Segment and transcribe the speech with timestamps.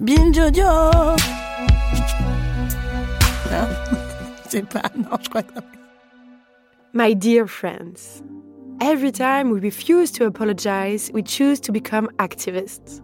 [0.00, 1.16] Bien Jojo.
[3.50, 3.68] Non,
[4.50, 4.82] c'est pas.
[4.98, 5.42] Non, je crois.
[6.92, 8.22] My dear friends,
[8.82, 13.00] every time we refuse to apologize, we choose to become activists.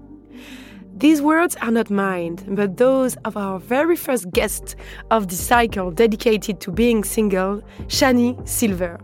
[0.95, 4.77] These words are not mine, but those of our very first guest
[5.11, 8.99] of the cycle dedicated to being single, Shani Silver.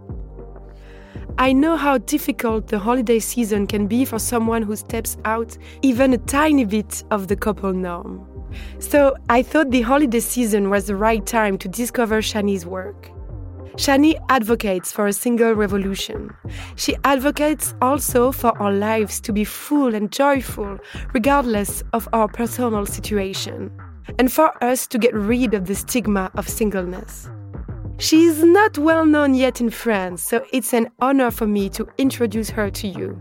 [1.40, 6.12] I know how difficult the holiday season can be for someone who steps out even
[6.12, 8.26] a tiny bit of the couple norm.
[8.80, 13.12] So I thought the holiday season was the right time to discover Shani's work.
[13.76, 16.34] Shani advocates for a single revolution.
[16.74, 20.78] She advocates also for our lives to be full and joyful,
[21.14, 23.70] regardless of our personal situation,
[24.18, 27.30] and for us to get rid of the stigma of singleness.
[27.98, 31.86] She is not well known yet in France, so it's an honor for me to
[31.98, 33.20] introduce her to you.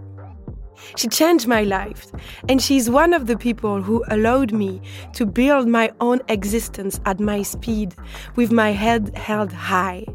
[0.95, 2.11] She changed my life,
[2.47, 4.79] and she is one of the people who allowed me
[5.13, 7.95] to build my own existence at my speed,
[8.35, 10.05] with my head held high.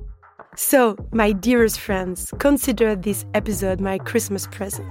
[0.55, 4.87] So, my dearest friends, consider this episode my Christmas present.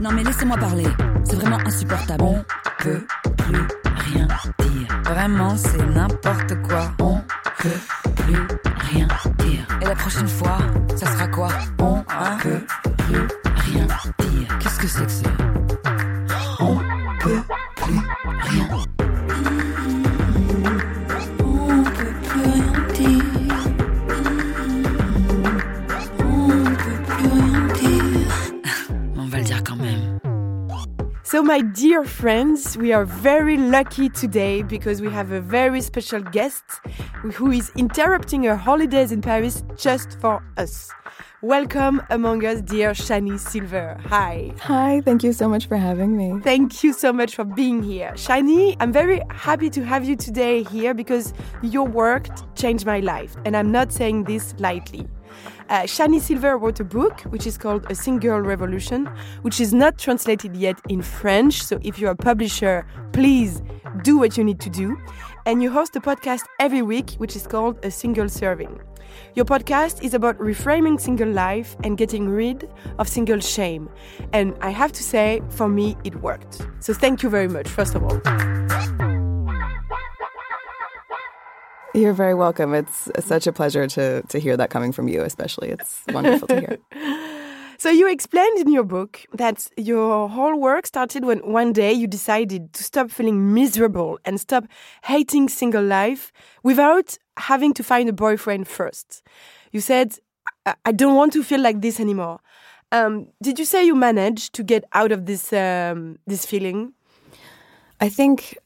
[0.00, 0.86] Non mais laissez-moi parler,
[1.24, 2.24] c'est vraiment insupportable.
[2.24, 2.44] On
[2.78, 4.26] peut plus rien
[4.58, 4.69] dire.
[5.10, 6.92] Vraiment, c'est n'importe quoi.
[7.00, 7.20] On
[7.58, 7.68] peut
[8.14, 8.46] plus
[8.92, 9.08] rien
[9.38, 9.66] dire.
[9.82, 10.58] Et la prochaine fois,
[10.94, 11.48] ça sera quoi?
[11.80, 12.38] On hein?
[12.40, 12.60] peut
[12.96, 13.86] plus rien
[14.20, 14.58] dire.
[14.60, 15.30] Qu'est-ce que c'est que ça?
[31.40, 36.20] So, my dear friends, we are very lucky today because we have a very special
[36.20, 36.62] guest
[37.32, 40.90] who is interrupting her holidays in Paris just for us.
[41.40, 43.98] Welcome among us, dear Shani Silver.
[44.08, 44.52] Hi.
[44.60, 46.38] Hi, thank you so much for having me.
[46.42, 48.12] Thank you so much for being here.
[48.16, 53.34] Shani, I'm very happy to have you today here because your work changed my life,
[53.46, 55.08] and I'm not saying this lightly.
[55.70, 59.06] Uh, Shani Silver wrote a book which is called A Single Revolution,
[59.42, 61.62] which is not translated yet in French.
[61.62, 63.62] So if you're a publisher, please
[64.02, 64.98] do what you need to do.
[65.46, 68.80] And you host a podcast every week which is called A Single Serving.
[69.36, 73.88] Your podcast is about reframing single life and getting rid of single shame.
[74.32, 76.66] And I have to say, for me, it worked.
[76.80, 78.59] So thank you very much, first of all.
[81.94, 82.72] You're very welcome.
[82.74, 85.70] It's such a pleasure to to hear that coming from you, especially.
[85.70, 86.78] It's wonderful to hear.
[87.80, 92.06] So you explained in your book that your whole work started when one day you
[92.06, 94.64] decided to stop feeling miserable and stop
[95.04, 96.30] hating single life
[96.62, 99.22] without having to find a boyfriend first.
[99.72, 100.18] You said,
[100.66, 102.40] "I, I don't want to feel like this anymore."
[102.92, 106.92] Um, did you say you managed to get out of this um, this feeling?
[107.98, 108.58] I think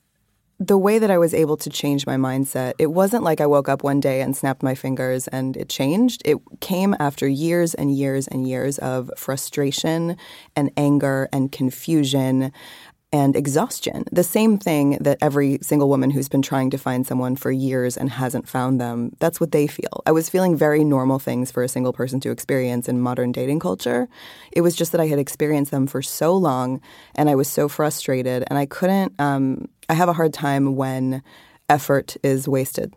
[0.60, 3.68] the way that I was able to change my mindset, it wasn't like I woke
[3.68, 6.22] up one day and snapped my fingers and it changed.
[6.24, 10.16] It came after years and years and years of frustration
[10.54, 12.52] and anger and confusion
[13.14, 14.04] and exhaustion.
[14.10, 17.96] The same thing that every single woman who's been trying to find someone for years
[17.96, 20.02] and hasn't found them, that's what they feel.
[20.04, 23.60] I was feeling very normal things for a single person to experience in modern dating
[23.60, 24.08] culture.
[24.50, 26.80] It was just that I had experienced them for so long
[27.14, 31.22] and I was so frustrated and I couldn't, um, I have a hard time when
[31.68, 32.94] effort is wasted.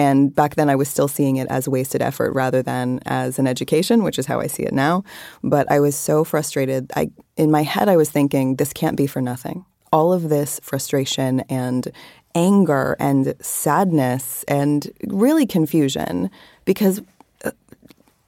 [0.00, 3.46] And back then, I was still seeing it as wasted effort rather than as an
[3.46, 5.04] education, which is how I see it now.
[5.44, 6.90] But I was so frustrated.
[6.96, 9.66] I, in my head, I was thinking, this can't be for nothing.
[9.92, 11.92] All of this frustration and
[12.34, 16.30] anger and sadness and really confusion
[16.64, 17.02] because
[17.44, 17.50] uh,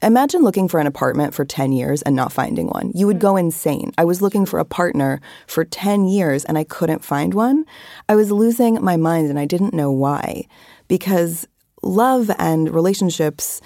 [0.03, 2.91] Imagine looking for an apartment for 10 years and not finding one.
[2.93, 3.93] You would go insane.
[3.97, 7.63] I was looking for a partner for 10 years and I couldn't find one.
[8.09, 10.45] I was losing my mind and I didn't know why.
[10.89, 11.47] Because
[11.83, 13.61] love and relationships,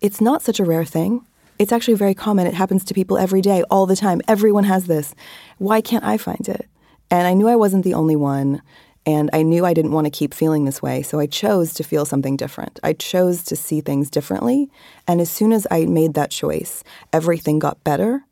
[0.00, 1.26] it's not such a rare thing.
[1.58, 2.46] It's actually very common.
[2.46, 4.20] It happens to people every day, all the time.
[4.26, 5.14] Everyone has this.
[5.58, 6.68] Why can't I find it?
[7.10, 8.60] And I knew I wasn't the only one.
[9.06, 11.02] And I knew I didn't want to keep feeling this way.
[11.02, 12.80] So I chose to feel something different.
[12.82, 14.70] I chose to see things differently.
[15.06, 18.24] And as soon as I made that choice, everything got better.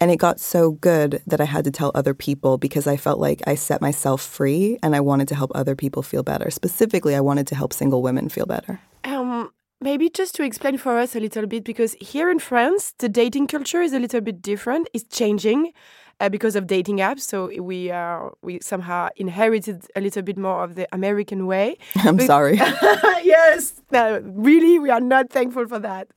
[0.00, 3.18] And it got so good that I had to tell other people because I felt
[3.18, 6.50] like I set myself free and I wanted to help other people feel better.
[6.50, 8.80] Specifically, I wanted to help single women feel better.
[9.04, 13.10] Um, maybe just to explain for us a little bit, because here in France, the
[13.10, 14.88] dating culture is a little bit different.
[14.94, 15.72] It's changing.
[16.20, 17.20] Uh, because of dating apps.
[17.22, 21.76] So we uh, we somehow inherited a little bit more of the American way.
[21.96, 22.56] I'm But- sorry.
[23.22, 26.08] yes, no, really, we are not thankful for that.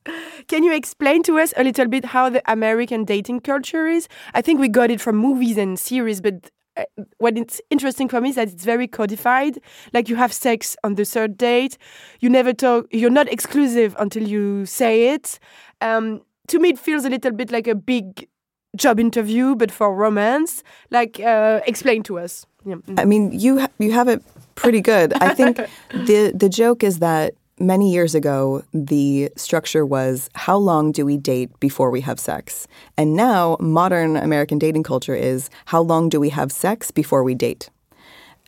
[0.48, 4.08] Can you explain to us a little bit how the American dating culture is?
[4.34, 6.84] I think we got it from movies and series, but uh,
[7.18, 9.58] what it's interesting for me is that it's very codified.
[9.92, 11.78] Like you have sex on the third date,
[12.20, 15.38] you never talk, you're not exclusive until you say it.
[15.80, 18.28] Um, to me, it feels a little bit like a big
[18.76, 20.62] job interview, but for romance.
[20.90, 22.46] Like, uh, explain to us.
[22.64, 22.76] Yeah.
[22.76, 22.98] mm.
[22.98, 24.22] I mean, you ha- you have it
[24.54, 25.12] pretty good.
[25.14, 25.56] I think
[25.90, 31.16] the the joke is that many years ago the structure was how long do we
[31.16, 32.66] date before we have sex,
[32.96, 37.34] and now modern American dating culture is how long do we have sex before we
[37.34, 37.70] date,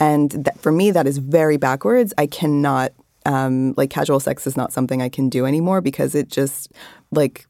[0.01, 2.15] and that, for me that is very backwards.
[2.19, 2.93] I cannot
[3.27, 6.73] um, like casual sex is not something I can do anymore because it just
[7.11, 7.47] like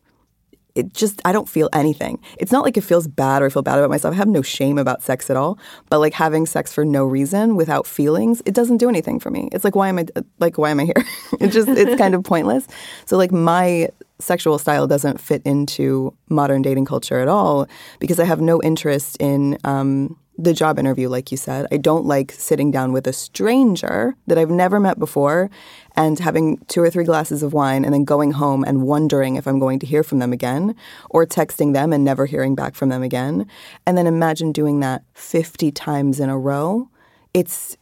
[0.76, 2.20] it just I don't feel anything.
[2.38, 4.14] It's not like it feels bad or I feel bad about myself.
[4.14, 5.58] I have no shame about sex at all.
[5.90, 9.49] But like having sex for no reason without feelings, it doesn't do anything for me.
[9.52, 10.06] It's like why am I
[10.38, 11.05] like why am I here?
[11.40, 12.69] it just it's kind of pointless.
[13.06, 13.88] So like my
[14.19, 17.67] sexual style doesn't fit into modern dating culture at all
[17.99, 21.67] because I have no interest in um, the job interview, like you said.
[21.73, 25.50] I don't like sitting down with a stranger that I've never met before
[25.96, 29.46] and having two or three glasses of wine and then going home and wondering if
[29.46, 30.75] I'm going to hear from them again
[31.10, 33.46] or texting them and never hearing back from them again.
[33.87, 36.88] And then imagine doing that 50 times in a row.
[37.32, 37.76] It's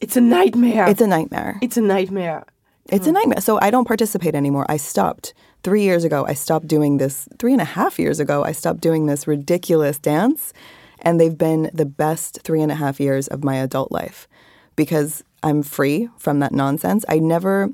[0.00, 0.88] It's a nightmare.
[0.88, 1.58] it's a nightmare.
[1.60, 2.44] it's a nightmare.
[2.90, 3.42] It's a nightmare.
[3.42, 4.64] So I don't participate anymore.
[4.68, 6.24] I stopped three years ago.
[6.26, 8.44] I stopped doing this three and a half years ago.
[8.44, 10.54] I stopped doing this ridiculous dance.
[11.02, 14.26] And they've been the best three and a half years of my adult life
[14.74, 17.04] because I'm free from that nonsense.
[17.08, 17.70] I never,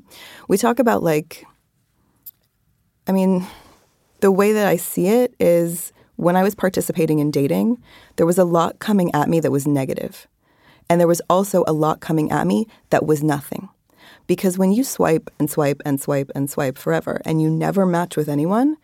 [0.47, 1.45] we talk about like,
[3.07, 3.45] I mean,
[4.21, 7.81] the way that I see it is when I was participating in dating,
[8.15, 10.27] there was a lot coming at me that was negative.
[10.89, 13.69] And there was also a lot coming at me that was nothing.
[14.27, 18.15] Because when you swipe and swipe and swipe and swipe forever and you never match
[18.15, 18.77] with anyone,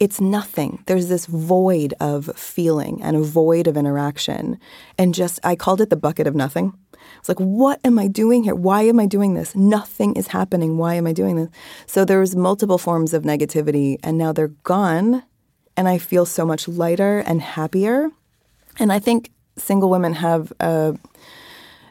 [0.00, 0.82] it's nothing.
[0.86, 4.58] There's this void of feeling and a void of interaction.
[4.96, 6.76] And just, I called it the bucket of nothing.
[7.18, 8.54] It's like, what am I doing here?
[8.54, 9.54] Why am I doing this?
[9.54, 10.78] Nothing is happening.
[10.78, 11.48] Why am I doing this?
[11.86, 15.22] So there was multiple forms of negativity, and now they're gone.
[15.76, 18.10] And I feel so much lighter and happier.
[18.78, 20.98] And I think single women have a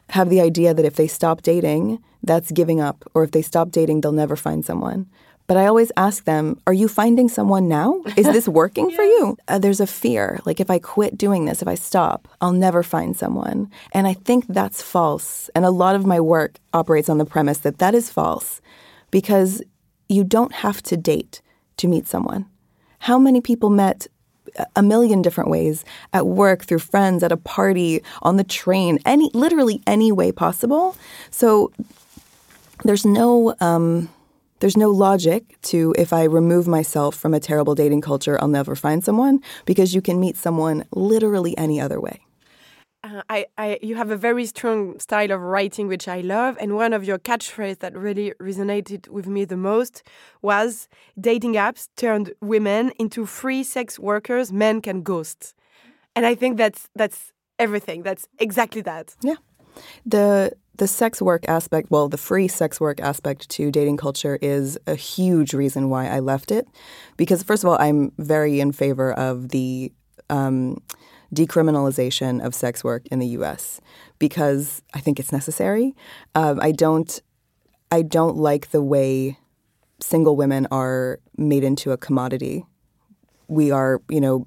[0.09, 3.71] have the idea that if they stop dating, that's giving up, or if they stop
[3.71, 5.07] dating, they'll never find someone.
[5.47, 8.01] But I always ask them, Are you finding someone now?
[8.17, 9.38] Is this working for you?
[9.47, 10.39] Uh, there's a fear.
[10.45, 13.71] Like, if I quit doing this, if I stop, I'll never find someone.
[13.94, 15.49] And I think that's false.
[15.55, 18.61] And a lot of my work operates on the premise that that is false
[19.09, 19.63] because
[20.09, 21.41] you don't have to date
[21.77, 22.45] to meet someone.
[22.99, 24.07] How many people met
[24.75, 29.29] a million different ways at work, through friends, at a party, on the train, any
[29.33, 30.95] literally any way possible.
[31.29, 31.71] So
[32.83, 34.09] there's no um,
[34.59, 38.75] there's no logic to if I remove myself from a terrible dating culture, I'll never
[38.75, 42.21] find someone because you can meet someone literally any other way.
[43.04, 46.57] Uh, I, I, you have a very strong style of writing, which I love.
[46.59, 50.04] And one of your catchphrases that really resonated with me the most
[50.42, 50.88] was
[51.19, 55.54] dating apps turned women into free sex workers men can ghost.
[56.15, 58.01] And I think that's, that's everything.
[58.01, 59.15] That's exactly that.
[59.21, 59.36] Yeah.
[60.06, 64.77] The the sex work aspect, well, the free sex work aspect to dating culture is
[64.88, 66.68] a huge reason why I left it.
[67.18, 69.92] Because first of all, I'm very in favor of the
[70.30, 70.81] um,
[71.33, 73.81] decriminalization of sex work in the U.S.
[74.19, 75.95] because I think it's necessary.
[76.35, 77.21] Um, I don't
[77.92, 79.37] I don't like the way
[79.99, 82.66] single women are made into a commodity.
[83.47, 84.45] We are, you know,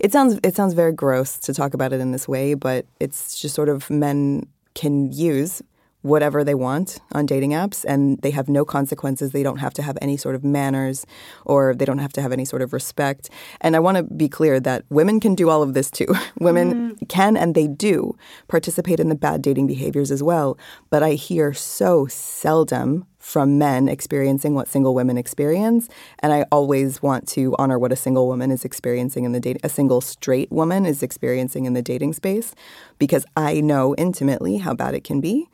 [0.00, 3.40] it sounds it sounds very gross to talk about it in this way, but it's
[3.40, 5.62] just sort of men can use
[6.06, 9.32] whatever they want on dating apps and they have no consequences.
[9.32, 11.04] They don't have to have any sort of manners
[11.44, 13.28] or they don't have to have any sort of respect.
[13.60, 16.06] And I want to be clear that women can do all of this too.
[16.38, 17.04] women mm-hmm.
[17.06, 18.16] can and they do
[18.48, 20.56] participate in the bad dating behaviors as well.
[20.90, 25.88] But I hear so seldom from men experiencing what single women experience.
[26.20, 29.56] And I always want to honor what a single woman is experiencing in the date
[29.64, 32.54] a single straight woman is experiencing in the dating space
[33.00, 35.48] because I know intimately how bad it can be.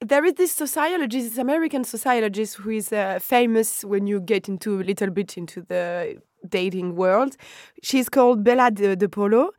[0.00, 4.80] There is this sociologist, this American sociologist, who is uh, famous when you get into
[4.80, 6.16] a little bit into the
[6.48, 7.36] dating world.
[7.82, 9.50] She's called Bella de, DePaulo,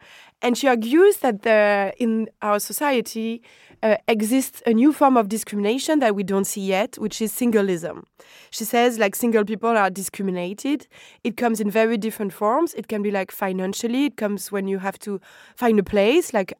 [0.41, 3.43] and she argues that the, in our society
[3.83, 8.05] uh, exists a new form of discrimination that we don't see yet, which is singlism.
[8.49, 10.87] She says like single people are discriminated.
[11.23, 12.73] It comes in very different forms.
[12.73, 14.05] It can be like financially.
[14.05, 15.19] It comes when you have to
[15.55, 16.53] find a place, like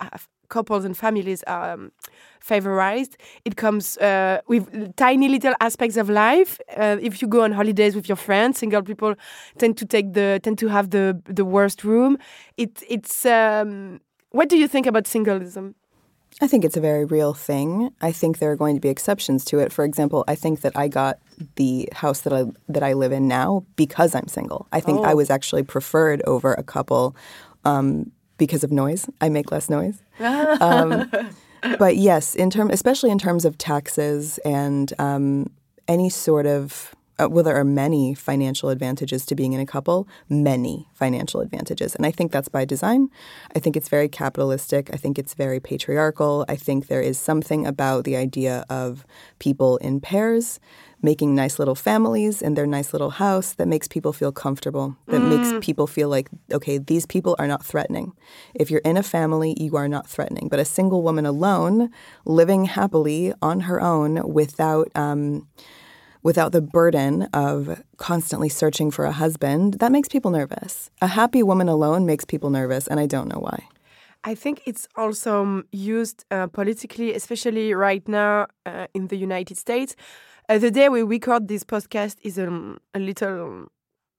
[0.50, 1.92] couples and families are um,
[2.39, 3.15] favorized.
[3.46, 6.60] It comes uh, with tiny little aspects of life.
[6.77, 9.15] Uh, if you go on holidays with your friends, single people
[9.58, 12.18] tend to take the tend to have the the worst room.
[12.58, 14.01] It it's um,
[14.32, 15.75] what do you think about singlism?
[16.42, 17.92] I think it's a very real thing.
[18.02, 19.72] I think there are going to be exceptions to it.
[19.72, 21.20] For example, I think that I got
[21.56, 24.68] the house that I that I live in now because I'm single.
[24.72, 25.04] I think Oh.
[25.04, 27.16] I was actually preferred over a couple
[27.66, 29.08] um, because of noise.
[29.22, 30.02] I make less noise.
[30.20, 31.10] um,
[31.80, 35.48] but yes, in term, especially in terms of taxes and um,
[35.88, 40.08] any sort of uh, well, there are many financial advantages to being in a couple,
[40.30, 41.96] many financial advantages.
[41.96, 43.10] And I think that's by design.
[43.56, 44.89] I think it's very capitalistic.
[44.94, 46.46] I think it's very patriarchal.
[46.48, 49.06] I think there is something about the idea of
[49.39, 50.60] people in pairs
[51.03, 55.20] making nice little families in their nice little house that makes people feel comfortable, that
[55.20, 58.13] makes people feel like, okay, these people are not threatening.
[58.56, 60.48] If you're in a family, you are not threatening.
[60.48, 61.92] But a single woman alone,
[62.24, 65.46] living happily on her own without, um,
[66.24, 70.89] without the burden of constantly searching for a husband, that makes people nervous.
[71.01, 73.68] A happy woman alone makes people nervous, and I don't know why.
[74.24, 79.58] I think it's also um, used uh, politically, especially right now uh, in the United
[79.58, 79.96] States.
[80.48, 83.68] Uh, the day we record this podcast is um, a little.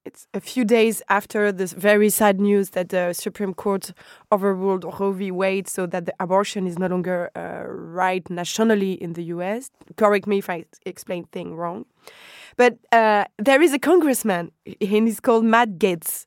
[0.04, 3.92] It's a few days after this very sad news that the Supreme Court
[4.30, 5.30] overruled Roe v.
[5.30, 9.70] Wade, so that the abortion is no longer uh, right nationally in the U.S.
[9.96, 11.86] Correct me if I explain thing wrong,
[12.58, 16.26] but uh, there is a congressman, and he's called Matt Gaetz,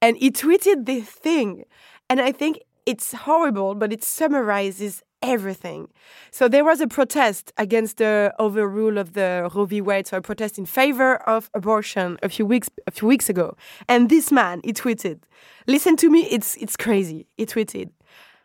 [0.00, 1.64] and he tweeted this thing,
[2.10, 5.88] and I think it's horrible, but it summarizes everything.
[6.30, 9.80] So there was a protest against the overrule of the Roe v.
[9.80, 13.56] Wade, so a protest in favor of abortion a few weeks a few weeks ago.
[13.88, 15.20] And this man, he tweeted,
[15.66, 17.90] "Listen to me, it's it's crazy." He tweeted,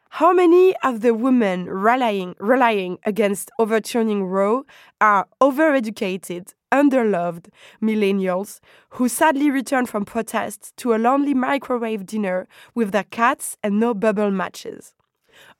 [0.09, 4.65] "How many of the women rallying rallying against overturning Roe
[5.01, 7.47] are overeducated?" Underloved
[7.81, 13.79] millennials who sadly return from protests to a lonely microwave dinner with their cats and
[13.79, 14.93] no Bumble matches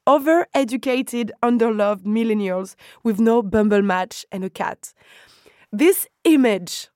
[0.07, 4.93] overeducated, underloved millennials with no bumble match and a cat.
[5.71, 6.87] This image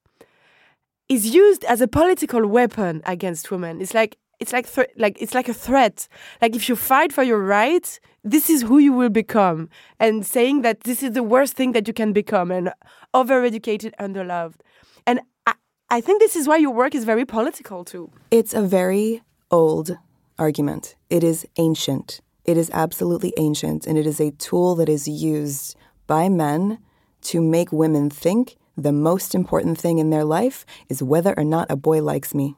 [1.09, 3.81] is used as a political weapon against women.
[3.81, 6.07] It's like it's like like it's like a threat.
[6.41, 10.61] Like if you fight for your rights, this is who you will become, and saying
[10.61, 12.71] that this is the worst thing that you can become, and
[13.13, 14.61] overeducated, underloved.
[15.05, 15.53] And I,
[15.89, 18.09] I think this is why your work is very political too.
[18.31, 19.97] It's a very old
[20.39, 20.95] argument.
[21.09, 22.21] It is ancient.
[22.51, 26.79] It is absolutely ancient, and it is a tool that is used by men
[27.21, 31.71] to make women think the most important thing in their life is whether or not
[31.71, 32.57] a boy likes me.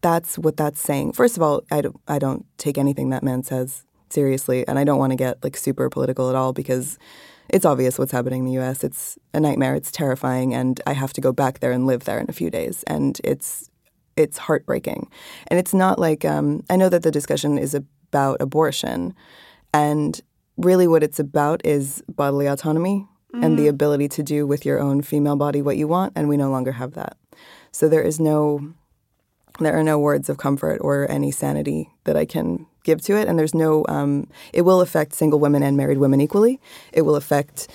[0.00, 1.12] That's what that's saying.
[1.12, 4.82] First of all, I don't, I don't take anything that man says seriously, and I
[4.82, 6.98] don't want to get like super political at all because
[7.48, 8.82] it's obvious what's happening in the US.
[8.82, 9.76] It's a nightmare.
[9.76, 12.50] It's terrifying, and I have to go back there and live there in a few
[12.50, 13.70] days, and it's
[14.16, 15.08] it's heartbreaking.
[15.46, 17.72] And it's not like um, I know that the discussion is
[18.08, 19.14] about abortion,
[19.72, 20.20] and
[20.56, 23.06] really what it's about is bodily autonomy
[23.42, 26.38] and the ability to do with your own female body what you want, and we
[26.38, 27.18] no longer have that.
[27.70, 28.72] So there is no
[29.58, 33.28] there are no words of comfort or any sanity that I can give to it,
[33.28, 33.84] and there's no.
[33.88, 36.60] Um, it will affect single women and married women equally.
[36.92, 37.68] It will affect.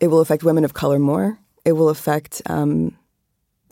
[0.00, 1.38] It will affect women of color more.
[1.64, 2.42] It will affect.
[2.46, 2.96] Um,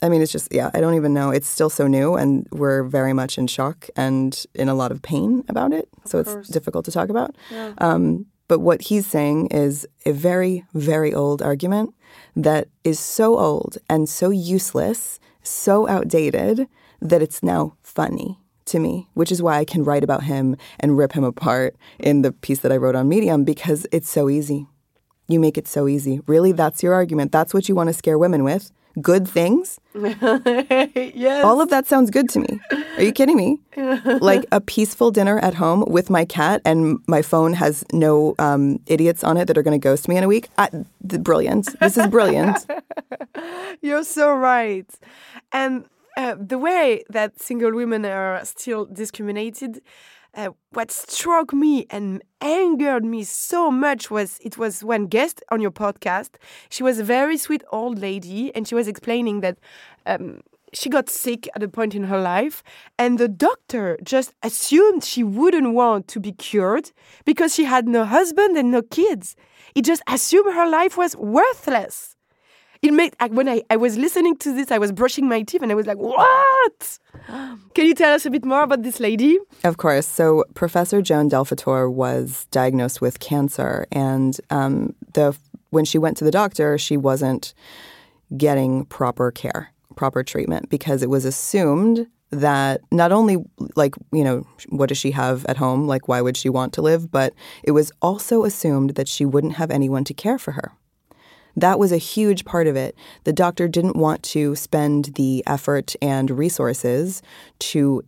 [0.03, 0.71] I mean, it's just yeah.
[0.75, 1.31] I don't even know.
[1.31, 5.03] It's still so new, and we're very much in shock and in a lot of
[5.03, 5.89] pain about it.
[6.05, 7.35] so it's difficult to talk about.
[7.79, 11.95] Um, but what he's saying is a very, very old argument
[12.35, 16.67] that is so old and so useless, so outdated
[17.01, 20.97] that it's now funny to me, which is why I can write about him and
[20.97, 24.67] rip him apart in the piece that I wrote on Medium because it's so easy.
[25.27, 26.21] You make it so easy.
[26.27, 27.33] Really, that's your argument.
[27.33, 28.71] That's what you want to scare women with.
[29.01, 29.79] Good things.
[29.95, 31.45] yes.
[31.45, 32.61] All of that sounds good to me.
[32.97, 33.61] Are you kidding me?
[34.21, 38.81] like a peaceful dinner at home with my cat, and my phone has no um,
[38.87, 40.49] idiots on it that are going to ghost me in a week.
[40.59, 41.79] I, th- brilliant.
[41.81, 42.67] This is brilliant.
[43.83, 44.91] You're so right.
[45.53, 45.85] And
[46.17, 49.81] uh, the way that single women are still discriminated,
[50.39, 55.61] uh, what struck me and angered me so much was it was one guest on
[55.61, 56.37] your podcast.
[56.71, 59.59] She was a very sweet old lady, and she was explaining that
[60.07, 60.41] um,
[60.73, 62.63] she got sick at a point in her life,
[62.99, 66.93] and the doctor just assumed she wouldn't want to be cured
[67.25, 69.35] because she had no husband and no kids.
[69.75, 72.15] He just assumed her life was worthless.
[72.81, 75.73] It made when I, I was listening to this, I was brushing my teeth and
[75.73, 76.99] I was like, "What?"
[77.75, 79.39] Can you tell us a bit more about this lady?
[79.65, 80.07] Of course.
[80.07, 85.37] So Professor Joan DelFattore was diagnosed with cancer, and um, the
[85.71, 87.55] when she went to the doctor, she wasn't
[88.37, 93.37] getting proper care, proper treatment, because it was assumed that not only
[93.75, 96.83] like you know what does she have at home like why would she want to
[96.83, 97.33] live but
[97.63, 100.73] it was also assumed that she wouldn't have anyone to care for her
[101.61, 102.97] that was a huge part of it.
[103.25, 107.23] The doctor didn't want to spend the effort and resources
[107.61, 108.05] to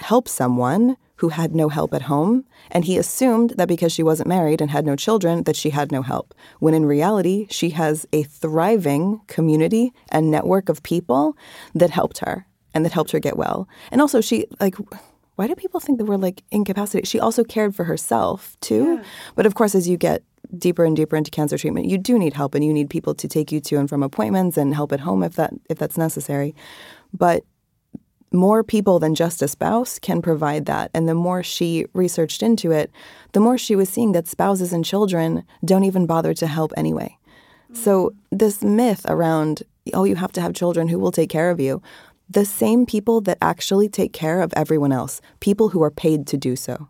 [0.00, 4.28] help someone who had no help at home, and he assumed that because she wasn't
[4.28, 6.32] married and had no children that she had no help.
[6.60, 11.36] When in reality, she has a thriving community and network of people
[11.74, 13.68] that helped her and that helped her get well.
[13.90, 14.76] And also she like
[15.38, 17.06] why do people think that we're like incapacitated?
[17.06, 18.96] She also cared for herself too.
[18.96, 19.04] Yeah.
[19.36, 20.24] But of course as you get
[20.56, 23.28] deeper and deeper into cancer treatment, you do need help and you need people to
[23.28, 26.54] take you to and from appointments and help at home if that if that's necessary.
[27.12, 27.44] But
[28.32, 30.90] more people than just a spouse can provide that.
[30.92, 32.90] And the more she researched into it,
[33.32, 37.16] the more she was seeing that spouses and children don't even bother to help anyway.
[37.72, 38.38] So, mm.
[38.38, 39.62] this myth around,
[39.94, 41.82] oh, you have to have children who will take care of you,
[42.30, 46.36] the same people that actually take care of everyone else, people who are paid to
[46.36, 46.88] do so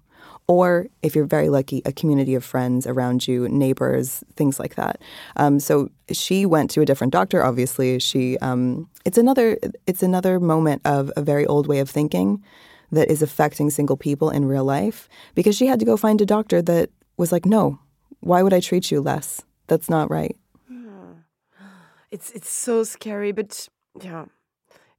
[0.49, 5.01] or if you're very lucky, a community of friends around you, neighbors, things like that.
[5.37, 7.45] Um, so she went to a different doctor.
[7.45, 12.43] Obviously, she um, it's another it's another moment of a very old way of thinking
[12.91, 16.27] that is affecting single people in real life because she had to go find a
[16.27, 16.89] doctor that
[17.19, 17.79] was like, no,
[18.21, 19.43] why would I treat you less?
[19.67, 20.35] That's not right.
[22.11, 23.69] It's it's so scary, but
[24.01, 24.25] yeah,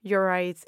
[0.03, 0.63] you're right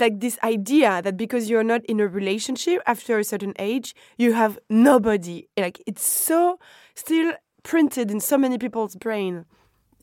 [0.00, 4.32] like this idea that because you're not in a relationship after a certain age, you
[4.32, 5.48] have nobody.
[5.56, 6.58] Like it's so
[6.94, 9.44] still printed in so many people's brain.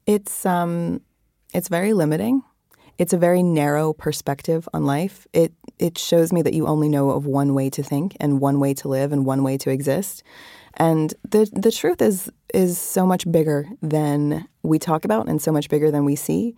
[0.06, 1.02] It's um
[1.54, 2.44] it's very limiting.
[2.98, 5.28] It's a very narrow perspective on life.
[5.34, 8.60] It it shows me that you only know of one way to think and one
[8.60, 10.24] way to live and one way to exist.
[10.76, 15.52] And the the truth is is so much bigger than we talk about and so
[15.52, 16.56] much bigger than we see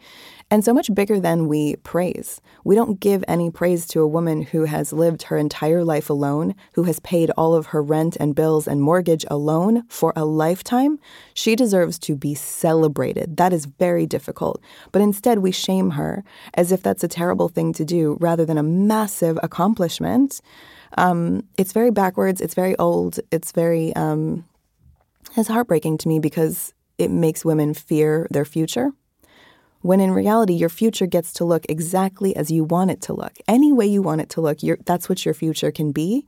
[0.53, 2.39] and so much bigger than we praise.
[2.63, 6.53] We don't give any praise to a woman who has lived her entire life alone,
[6.75, 10.99] who has paid all of her rent and bills and mortgage alone for a lifetime.
[11.33, 13.37] She deserves to be celebrated.
[13.37, 14.61] That is very difficult.
[14.91, 16.23] But instead, we shame her
[16.53, 20.39] as if that's a terrible thing to do rather than a massive accomplishment.
[20.99, 22.41] Um, it's very backwards.
[22.41, 23.19] It's very old.
[23.31, 24.45] It's very um,
[25.35, 28.91] it's heartbreaking to me because it makes women fear their future.
[29.83, 33.33] When in reality, your future gets to look exactly as you want it to look.
[33.49, 36.25] Any way you want it to look, that's what your future can be.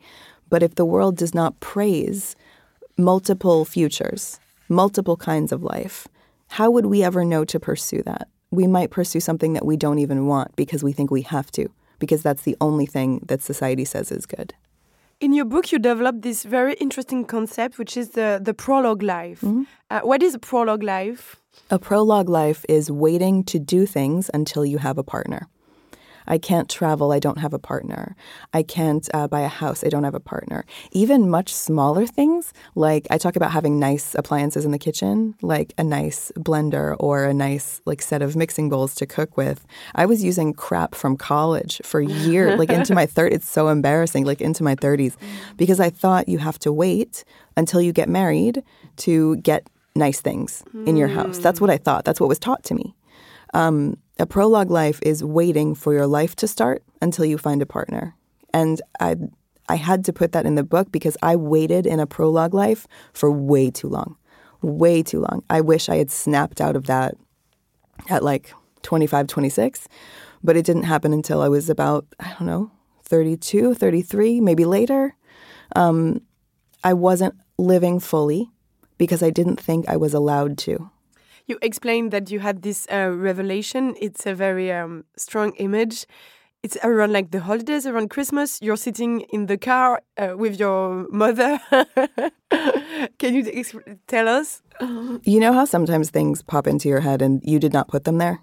[0.49, 2.35] But if the world does not praise
[2.97, 6.05] multiple futures, multiple kinds of life,
[6.49, 8.27] how would we ever know to pursue that?
[8.51, 11.69] We might pursue something that we don't even want because we think we have to
[11.97, 14.53] because that's the only thing that society says is good.
[15.21, 19.45] In your book, you develop this very interesting concept, which is the, the prologue life.
[19.45, 19.65] Mm -hmm.
[19.91, 21.37] uh, what is a prologue life?
[21.69, 25.47] A prologue life is waiting to do things until you have a partner.
[26.27, 28.15] I can't travel, I don't have a partner.
[28.53, 30.65] I can't uh, buy a house, I don't have a partner.
[30.91, 35.73] Even much smaller things, like I talk about having nice appliances in the kitchen, like
[35.77, 39.65] a nice blender or a nice like set of mixing bowls to cook with.
[39.95, 43.31] I was using crap from college for years, like into my 30s.
[43.31, 45.15] It's so embarrassing, like into my 30s,
[45.57, 47.23] because I thought you have to wait
[47.57, 48.63] until you get married
[48.97, 51.37] to get nice things in your house.
[51.37, 52.03] That's what I thought.
[52.05, 52.95] That's what was taught to me.
[53.53, 57.65] Um, a prologue life is waiting for your life to start until you find a
[57.65, 58.15] partner.
[58.53, 59.15] And I
[59.67, 62.87] I had to put that in the book because I waited in a prologue life
[63.13, 64.15] for way too long.
[64.61, 65.43] Way too long.
[65.49, 67.15] I wish I had snapped out of that
[68.09, 69.87] at like 25, 26,
[70.43, 72.71] but it didn't happen until I was about, I don't know,
[73.03, 75.15] 32, 33, maybe later.
[75.75, 76.21] Um,
[76.83, 78.51] I wasn't living fully
[78.99, 80.91] because I didn't think I was allowed to
[81.47, 83.95] you explained that you had this uh, revelation.
[83.99, 86.05] It's a very um, strong image.
[86.63, 88.59] It's around like the holidays, around Christmas.
[88.61, 91.59] You're sitting in the car uh, with your mother.
[93.19, 93.63] Can you
[94.07, 94.63] tell us?
[95.23, 98.17] You know how sometimes things pop into your head and you did not put them
[98.17, 98.39] there?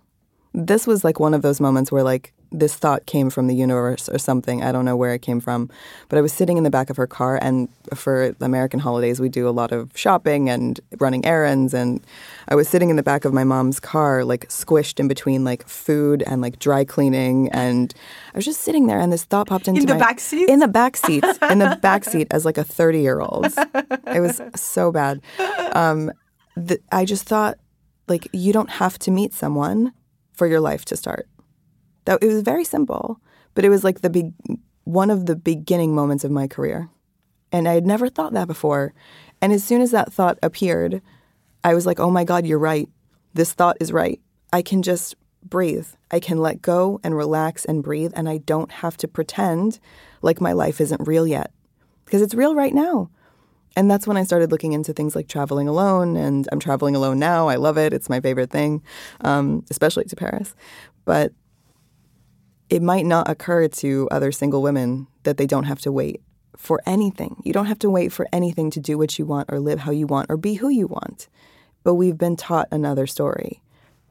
[0.55, 4.09] This was like one of those moments where like this thought came from the universe
[4.09, 4.63] or something.
[4.63, 5.71] I don't know where it came from.
[6.09, 9.29] But I was sitting in the back of her car, and for American holidays, we
[9.29, 11.75] do a lot of shopping and running errands.
[11.75, 12.05] And
[12.49, 15.67] I was sitting in the back of my mom's car, like squished in between like
[15.67, 17.49] food and like dry cleaning.
[17.51, 17.95] And
[18.35, 20.49] I was just sitting there, and this thought popped into In the my back seat?
[20.49, 23.47] In the back seat, in the back seat as like a 30 year old.
[24.15, 25.21] It was so bad.
[25.73, 26.13] Um,
[26.67, 27.59] th- I just thought,
[28.09, 29.93] like, you don't have to meet someone
[30.33, 31.29] for your life to start.
[32.05, 33.21] That it was very simple,
[33.55, 34.33] but it was like the big
[34.85, 36.91] one of the beginning moments of my career.
[37.53, 38.95] And I had never thought that before.
[39.41, 41.03] And as soon as that thought appeared,
[41.63, 42.89] I was like, "Oh my god, you're right.
[43.35, 44.21] This thought is right.
[44.53, 45.89] I can just breathe.
[46.11, 49.81] I can let go and relax and breathe and I don't have to pretend
[50.23, 51.53] like my life isn't real yet
[52.05, 53.11] because it's real right now."
[53.75, 57.19] And that's when I started looking into things like traveling alone, and I'm traveling alone
[57.19, 57.49] now.
[57.49, 58.83] I love it; it's my favorite thing,
[59.23, 60.55] um, especially to Paris.
[61.05, 61.33] But
[62.73, 66.23] it might not occur to other single women that they don't have to wait
[66.57, 67.37] for anything.
[67.45, 69.93] You don't have to wait for anything to do what you want, or live how
[69.93, 71.29] you want, or be who you want.
[71.85, 73.63] But we've been taught another story.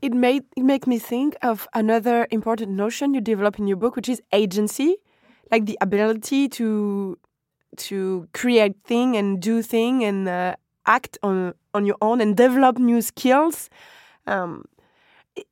[0.03, 3.95] It made it make me think of another important notion you develop in your book,
[3.95, 4.97] which is agency,
[5.51, 7.17] like the ability to
[7.77, 12.77] to create thing and do thing and uh, act on on your own and develop
[12.77, 13.71] new skills.
[14.27, 14.65] Um,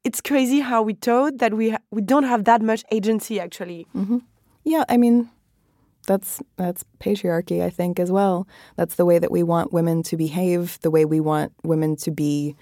[0.04, 3.88] it's crazy how we thought that we we don't have that much agency actually.
[4.64, 5.30] Yeah, I mean,
[6.06, 8.48] that's that's patriarchy, I think, as well.
[8.76, 12.12] That's the way that we want women to behave, the way we want women to
[12.12, 12.56] be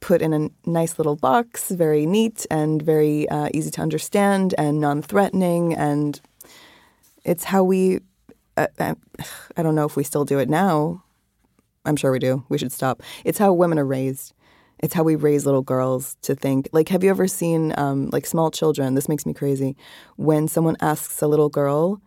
[0.00, 4.80] put in a nice little box, very neat and very uh, easy to understand and
[4.80, 6.20] non-threatening, and
[7.24, 8.00] it's how we.
[8.56, 8.94] Uh, uh,
[9.56, 11.02] I don't know if we still do it now.
[11.84, 12.44] I'm sure we do.
[12.48, 13.02] We should stop.
[13.24, 14.34] It's how women are raised.
[14.80, 16.68] It's how we raise little girls to think.
[16.72, 18.94] Like, have you ever seen, um, like, small children?
[18.94, 19.76] This makes me crazy.
[20.16, 22.00] When someone asks a little girl,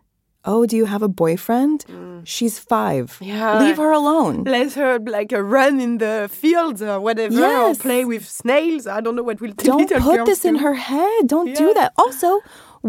[0.46, 1.86] "Oh, do you have a boyfriend?"
[2.24, 3.18] She's five.
[3.20, 3.60] Yeah.
[3.64, 4.44] leave her alone.
[4.46, 8.86] Let her like run in the fields or whatever, or play with snails.
[8.88, 11.28] I don't know what we'll Don't put this in her head.
[11.28, 11.64] Don't Yeah.
[11.64, 11.90] do that.
[11.98, 12.30] Also,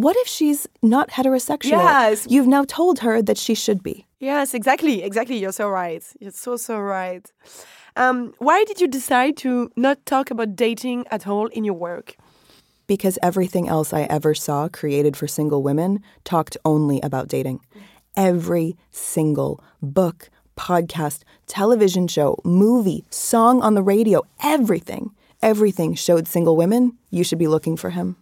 [0.04, 1.70] what if she's not heterosexual?
[1.70, 2.26] Yes.
[2.34, 4.06] You've now told her that she should be.
[4.20, 5.36] Yes, exactly, exactly.
[5.42, 6.04] You're so right.
[6.20, 7.24] You're so so right.
[7.96, 12.16] Um, why did you decide to not talk about dating at all in your work?
[12.86, 17.60] because everything else I ever saw created for single women talked only about dating.
[18.16, 20.28] Every single book,
[20.58, 27.38] podcast, television show, movie, song on the radio, everything, everything showed single women, you should
[27.38, 28.16] be looking for him.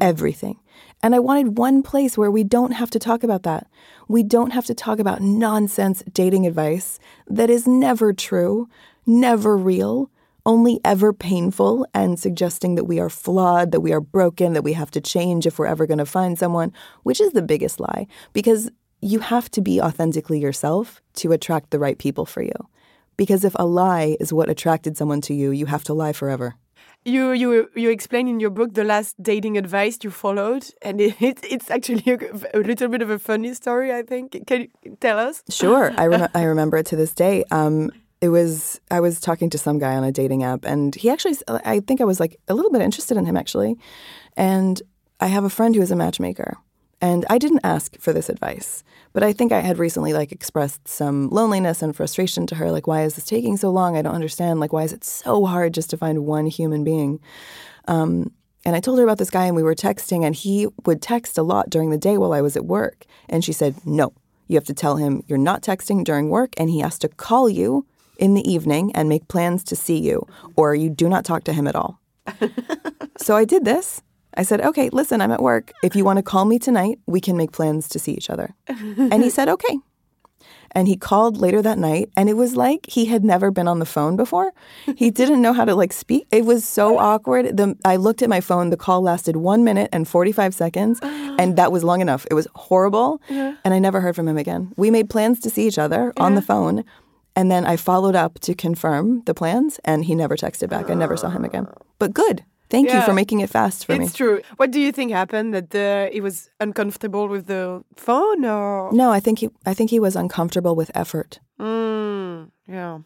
[0.00, 0.60] Everything.
[1.02, 3.66] And I wanted one place where we don't have to talk about that.
[4.08, 8.68] We don't have to talk about nonsense dating advice that is never true,
[9.06, 10.10] never real,
[10.46, 14.74] only ever painful and suggesting that we are flawed, that we are broken, that we
[14.74, 18.06] have to change if we're ever going to find someone, which is the biggest lie
[18.32, 22.68] because you have to be authentically yourself to attract the right people for you.
[23.16, 26.54] Because if a lie is what attracted someone to you, you have to lie forever.
[27.06, 31.14] You you you explain in your book the last dating advice you followed, and it,
[31.20, 32.18] it's actually a,
[32.58, 33.92] a little bit of a funny story.
[33.92, 34.46] I think.
[34.46, 35.42] Can you tell us?
[35.50, 37.44] Sure, I rem- I remember it to this day.
[37.50, 37.90] Um,
[38.24, 41.32] it was I was talking to some guy on a dating app, and he actually
[41.32, 43.76] s- I think I was like a little bit interested in him actually,
[44.34, 44.80] and
[45.20, 46.56] I have a friend who is a matchmaker,
[47.02, 48.82] and I didn't ask for this advice,
[49.12, 52.86] but I think I had recently like expressed some loneliness and frustration to her, like
[52.86, 53.94] why is this taking so long?
[53.94, 54.58] I don't understand.
[54.58, 57.20] Like why is it so hard just to find one human being?
[57.86, 58.32] Um,
[58.64, 61.36] and I told her about this guy, and we were texting, and he would text
[61.36, 63.04] a lot during the day while I was at work.
[63.28, 64.14] And she said, No,
[64.48, 67.50] you have to tell him you're not texting during work, and he has to call
[67.50, 67.86] you
[68.18, 71.52] in the evening and make plans to see you, or you do not talk to
[71.52, 72.00] him at all.
[73.18, 74.02] so I did this.
[74.36, 75.72] I said, Okay, listen, I'm at work.
[75.82, 78.54] If you want to call me tonight, we can make plans to see each other.
[78.66, 79.78] and he said, Okay.
[80.76, 83.78] And he called later that night, and it was like he had never been on
[83.78, 84.52] the phone before.
[84.96, 86.26] He didn't know how to like speak.
[86.32, 87.56] It was so awkward.
[87.56, 88.70] The, I looked at my phone.
[88.70, 92.26] The call lasted one minute and 45 seconds, and that was long enough.
[92.28, 94.72] It was horrible, and I never heard from him again.
[94.76, 96.84] We made plans to see each other on the phone,
[97.36, 100.90] and then I followed up to confirm the plans, and he never texted back.
[100.90, 101.66] I never saw him again.
[101.98, 102.44] But good.
[102.70, 104.06] Thank you for making it fast for me.
[104.06, 104.40] It's true.
[104.56, 105.54] What do you think happened?
[105.54, 109.50] That uh, he was uncomfortable with the phone, or No, I think he.
[109.64, 111.40] I think he was uncomfortable with effort.
[111.60, 112.98] Mm, yeah.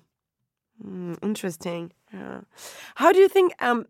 [0.83, 1.93] Mm, interesting.
[2.15, 2.41] Yeah.
[2.95, 3.87] How do you think um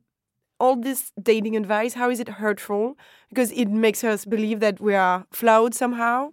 [0.58, 2.96] all this dating advice how is it hurtful
[3.28, 6.32] because it makes us believe that we are flawed somehow?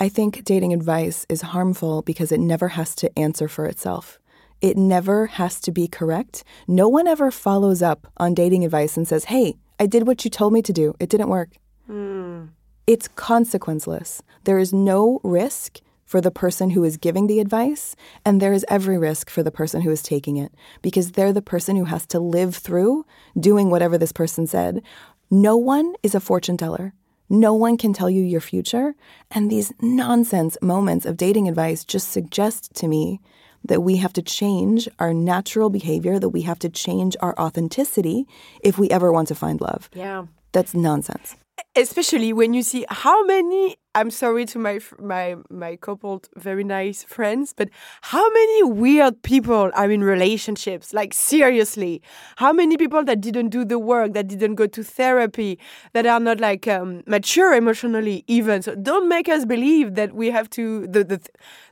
[0.00, 4.18] I think dating advice is harmful because it never has to answer for itself.
[4.60, 6.42] It never has to be correct.
[6.66, 10.30] No one ever follows up on dating advice and says, Hey, I did what you
[10.30, 10.94] told me to do.
[10.98, 11.50] It didn't work.
[11.86, 12.46] Hmm.
[12.86, 14.20] It's consequenceless.
[14.44, 18.64] There is no risk for the person who is giving the advice, and there is
[18.68, 20.52] every risk for the person who is taking it
[20.82, 23.06] because they're the person who has to live through
[23.38, 24.82] doing whatever this person said.
[25.30, 26.94] No one is a fortune teller.
[27.28, 28.94] No one can tell you your future.
[29.30, 33.20] And these nonsense moments of dating advice just suggest to me
[33.64, 38.26] that we have to change our natural behavior, that we have to change our authenticity
[38.62, 39.88] if we ever want to find love.
[39.94, 40.26] Yeah.
[40.52, 41.36] That's nonsense.
[41.76, 47.04] especially when you see how many i'm sorry to my my my coupled very nice
[47.04, 47.68] friends but
[48.02, 50.92] how many weird people are in relationships?
[50.92, 52.02] Like seriously
[52.36, 55.58] how many people that didn't do the work that didn't go to therapy
[55.92, 58.62] that are not like um, mature emotionally even?
[58.62, 61.20] So don't make us believe that we have to the the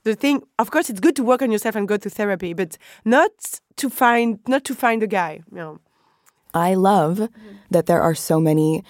[0.04, 2.78] the thing of course it's good to work on yourself and go to therapy but
[3.04, 3.30] not
[3.76, 5.80] to find not to find a guy you know?
[6.54, 7.28] I love
[7.70, 8.84] that there are so many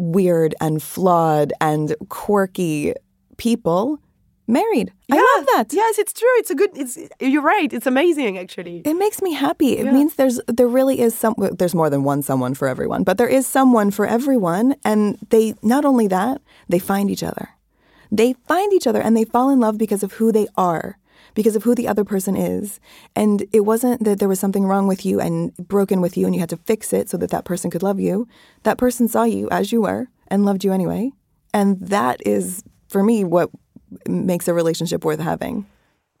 [0.00, 2.94] weird and flawed and quirky
[3.36, 3.98] people
[4.46, 4.92] married.
[5.12, 5.72] I love that.
[5.72, 9.32] yes it's true it's a good it's you're right it's amazing actually It makes me
[9.32, 9.78] happy.
[9.78, 13.16] It means there's there really is some there's more than one someone for everyone, but
[13.18, 17.50] there is someone for everyone and they not only that, they find each other.
[18.10, 20.98] They find each other and they fall in love because of who they are,
[21.34, 22.80] because of who the other person is.
[23.14, 26.34] And it wasn't that there was something wrong with you and broken with you and
[26.34, 28.26] you had to fix it so that that person could love you.
[28.62, 31.12] That person saw you as you were and loved you anyway.
[31.52, 33.50] And that is for me what
[34.08, 35.66] makes a relationship worth having.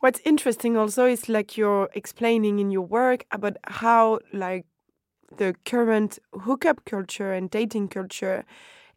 [0.00, 4.64] What's interesting also is like you're explaining in your work about how like
[5.36, 8.44] the current hookup culture and dating culture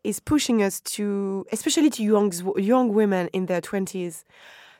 [0.03, 4.23] is pushing us to, especially to young young women in their twenties,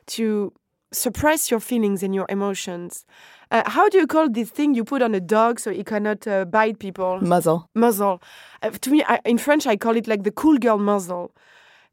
[0.06, 0.52] to
[0.94, 3.04] suppress your feelings and your emotions.
[3.50, 6.26] Uh, how do you call this thing you put on a dog so it cannot
[6.26, 7.20] uh, bite people?
[7.20, 7.68] Muzzle.
[7.74, 8.22] muzzle.
[8.62, 11.32] Uh, to me, I, in French, I call it like the cool girl muzzle.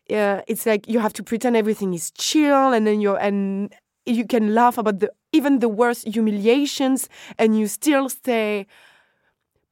[0.09, 3.73] Uh, it's like you have to pretend everything is chill, and then you're and
[4.05, 8.65] you can laugh about the even the worst humiliations, and you still stay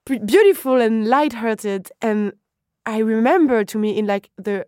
[0.06, 1.92] beautiful and lighthearted.
[2.02, 2.34] And
[2.86, 4.66] I remember to me in like the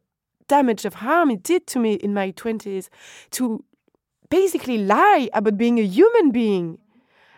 [0.47, 2.89] damage of harm it did to me in my twenties
[3.31, 3.63] to
[4.31, 6.79] basically lie about being a human being,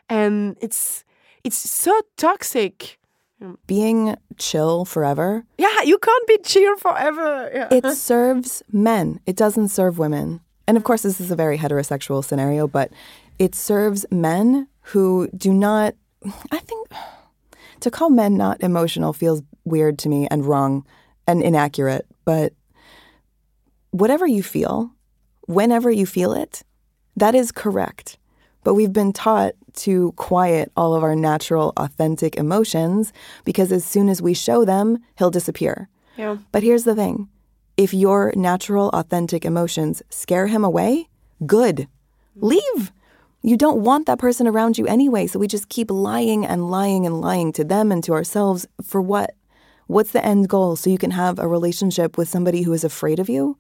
[0.08, 1.04] and it's
[1.44, 3.00] it's so toxic.
[3.68, 7.52] Being chill forever Yeah, you can't be chill forever.
[7.54, 7.68] Yeah.
[7.72, 9.20] it serves men.
[9.26, 10.40] It doesn't serve women.
[10.66, 12.94] And of course, this is a very heterosexual scenario, but
[13.40, 15.94] it serves men who do not.
[16.54, 16.88] I think
[17.82, 20.86] to call men not emotional feels weird to me and wrong
[21.28, 22.06] and inaccurate.
[22.24, 22.54] But
[23.92, 24.92] whatever you feel,
[25.48, 26.64] whenever you feel it,
[27.16, 28.18] that is correct.
[28.64, 33.12] But we've been taught to quiet all of our natural, authentic emotions
[33.44, 35.90] because as soon as we show them, he'll disappear.
[36.18, 36.38] yeah.
[36.52, 37.28] But here's the thing
[37.76, 41.10] if your natural, authentic emotions scare him away,
[41.46, 41.88] good.
[42.36, 42.92] Leave.
[43.42, 47.06] You don't want that person around you anyway, so we just keep lying and lying
[47.06, 49.36] and lying to them and to ourselves for what?
[49.88, 50.76] What's the end goal?
[50.76, 53.58] So you can have a relationship with somebody who is afraid of you,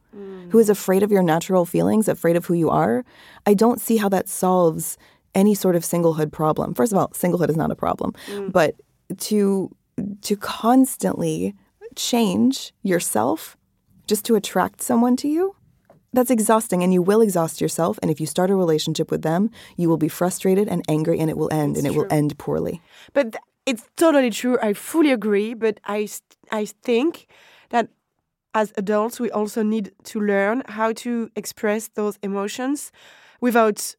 [0.49, 3.03] who is afraid of your natural feelings, afraid of who you are?
[3.45, 4.97] I don't see how that solves
[5.36, 6.73] any sort of singlehood problem.
[6.75, 8.51] First of all, singlehood is not a problem, mm.
[8.51, 8.75] but
[9.17, 9.75] to
[10.21, 11.55] to constantly
[11.95, 13.57] change yourself
[14.07, 15.55] just to attract someone to you,
[16.13, 17.97] that's exhausting and you will exhaust yourself.
[18.01, 21.29] And if you start a relationship with them, you will be frustrated and angry and
[21.29, 22.81] it will end and it will end poorly.
[23.13, 24.58] But th- it's totally true.
[24.62, 25.54] I fully agree.
[25.54, 26.08] But I,
[26.52, 27.28] I think
[27.69, 27.89] that
[28.54, 32.91] as adults, we also need to learn how to express those emotions
[33.41, 33.95] without,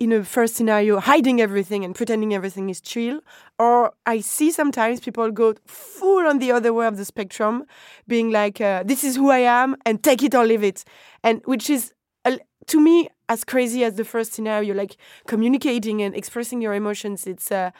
[0.00, 3.20] in a first scenario, hiding everything and pretending everything is chill.
[3.58, 7.64] Or I see sometimes people go full on the other way of the spectrum,
[8.08, 10.84] being like, uh, this is who I am and take it or leave it.
[11.24, 11.94] And which is,
[12.24, 14.96] a- to me, as crazy as the first scenario, like
[15.26, 17.26] communicating and expressing your emotions.
[17.26, 17.72] It's a,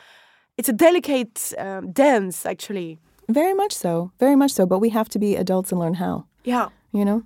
[0.59, 2.99] it's a delicate um, dance, actually.
[3.29, 4.13] Very much so.
[4.19, 4.67] Very much so.
[4.67, 6.69] But we have to be adults and learn how, Yeah.
[6.93, 7.23] you know?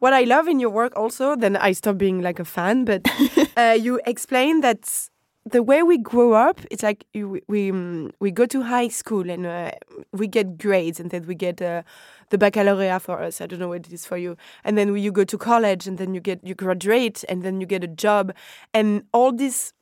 [0.00, 3.02] What I love in your work also, then I stop being like a fan, but
[3.56, 5.08] uh, you explain that
[5.46, 9.30] the way we grow up, it's like you, we um, we go to high school
[9.30, 9.70] and uh,
[10.12, 11.82] we get grades, and then we get uh,
[12.30, 13.40] the baccalaureate for us.
[13.40, 15.98] I don't know what it is for you, and then you go to college, and
[15.98, 18.32] then you get you graduate, and then you get a job,
[18.72, 19.72] and all this,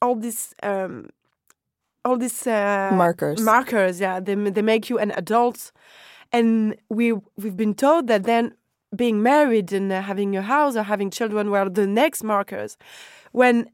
[0.00, 0.54] all this.
[0.62, 1.08] Um,
[2.06, 3.40] all these uh, Markers.
[3.40, 5.72] markers, yeah, they they make you an adult,
[6.32, 8.54] and we we've been told that then
[8.94, 12.78] being married and uh, having a house or having children were the next markers
[13.32, 13.68] when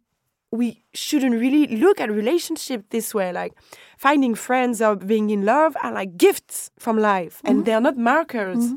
[0.50, 3.32] we shouldn't really look at relationship this way.
[3.32, 3.52] Like
[3.98, 8.72] finding friends or being in love are like gifts from life, and they're not markers.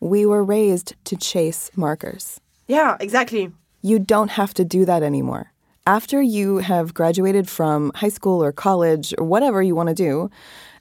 [0.00, 2.40] We were raised to chase markers.
[2.68, 3.52] Yeah, exactly.
[3.82, 5.52] You don't have to do that anymore.
[5.88, 10.30] After you have graduated from high school or college or whatever you want to do,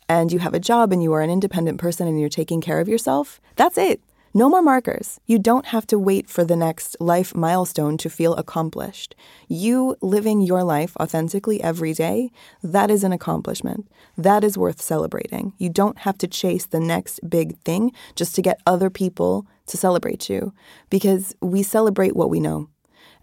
[0.09, 2.81] and you have a job and you are an independent person and you're taking care
[2.81, 4.01] of yourself, that's it.
[4.33, 5.21] No more markers.
[5.25, 9.15] You don't have to wait for the next life milestone to feel accomplished.
[9.47, 12.29] You living your life authentically every day,
[12.61, 13.89] that is an accomplishment.
[14.17, 15.53] That is worth celebrating.
[15.57, 19.77] You don't have to chase the next big thing just to get other people to
[19.77, 20.53] celebrate you
[20.89, 22.67] because we celebrate what we know.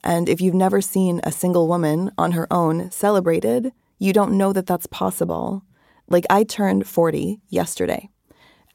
[0.04, 4.52] And if you've never seen a single woman on her own celebrated, you don't know
[4.52, 5.64] that that's possible.
[6.08, 8.10] Like, I turned 40 yesterday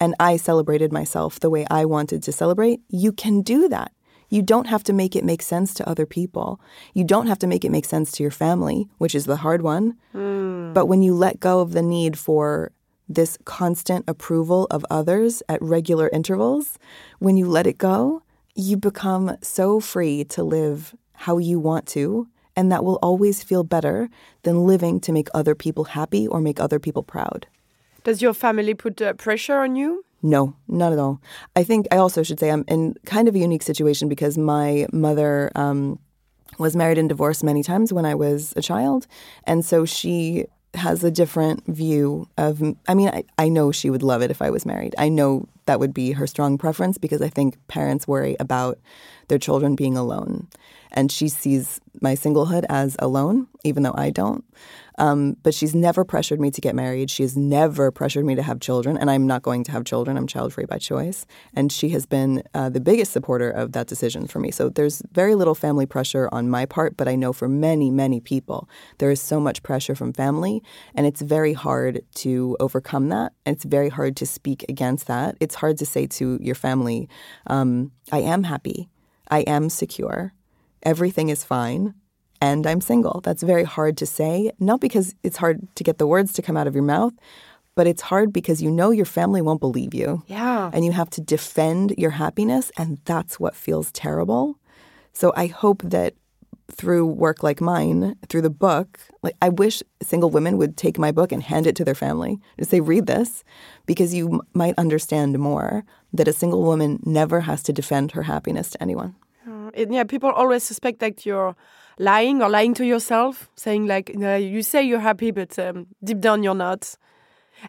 [0.02, 2.82] and I celebrated myself the way I wanted to celebrate.
[2.90, 3.92] You can do that.
[4.30, 6.60] You don't have to make it make sense to other people.
[6.94, 9.62] You don't have to make it make sense to your family, which is the hard
[9.62, 9.98] one.
[10.12, 10.74] Hmm.
[10.74, 12.72] But when you let go of the need for
[13.08, 16.78] this constant approval of others at regular intervals,
[17.18, 18.22] when you let it go,
[18.56, 22.28] you become so free to live how you want to.
[22.56, 24.10] And that will always feel better
[24.44, 27.46] than living to make other people happy or make other people proud.
[28.04, 30.04] Does your family put uh, pressure on you?
[30.22, 31.22] No, not at all.
[31.56, 34.88] I think I also should say I'm in kind of a unique situation because my
[34.92, 36.00] mother um,
[36.58, 39.08] was married and divorced many times when I was a child.
[39.44, 44.04] And so she has a different view of, I mean, I, I know she would
[44.04, 44.94] love it if I was married.
[44.98, 48.80] I know that would be her strong preference because I think parents worry about
[49.28, 50.48] their children being alone.
[50.92, 54.44] And she sees my singlehood as alone, even though I don't.
[55.00, 57.10] Um, but she's never pressured me to get married.
[57.10, 60.18] She has never pressured me to have children, and I'm not going to have children.
[60.18, 61.26] I'm child free by choice.
[61.54, 64.52] And she has been uh, the biggest supporter of that decision for me.
[64.52, 68.20] So there's very little family pressure on my part, but I know for many, many
[68.20, 70.62] people, there is so much pressure from family,
[70.96, 73.32] and it's very hard to overcome that.
[73.46, 75.38] And it's very hard to speak against that.
[75.40, 77.08] It's hard to say to your family,
[77.48, 78.90] um, I am happy,
[79.30, 80.34] I am secure,
[80.84, 81.94] everything is fine
[82.42, 83.22] and I'm single.
[83.22, 86.58] That's very hard to say, not because it's hard to get the words to come
[86.58, 87.14] out of your mouth,
[87.76, 90.24] but it's hard because you know your family won't believe you.
[90.28, 90.70] Yeah.
[90.74, 94.58] And you have to defend your happiness, and that's what feels terrible.
[95.14, 96.14] So I hope that
[96.72, 101.12] through work like mine, through the book, like I wish single women would take my
[101.12, 103.44] book and hand it to their family and say, read this,
[103.86, 108.24] because you m- might understand more that a single woman never has to defend her
[108.24, 109.16] happiness to anyone.
[109.76, 111.56] Yeah, people always suspect that you're
[111.98, 116.44] lying or lying to yourself, saying like you say you're happy, but um, deep down
[116.44, 116.96] you're not,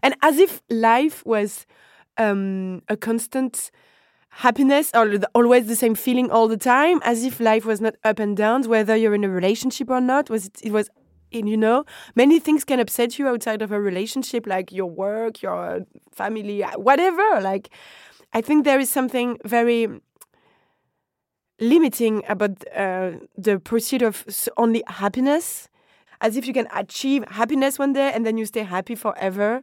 [0.03, 1.67] and as if life was
[2.17, 3.71] um, a constant
[4.31, 8.19] happiness or always the same feeling all the time, as if life was not up
[8.21, 10.31] and downs, whether you're in a relationship or not.
[10.31, 10.89] Was it, it was.
[11.33, 11.85] And you know,
[12.17, 17.41] many things can upset you outside of a relationship, like your work, your family, whatever.
[17.41, 17.71] Like,
[18.33, 19.87] I think there is something very
[21.61, 24.25] limiting about uh, the pursuit of
[24.57, 25.69] only happiness,
[26.21, 29.63] as if you can achieve happiness one day and then you stay happy forever.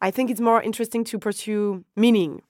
[0.00, 2.42] I think it's more interesting to pursue meaning.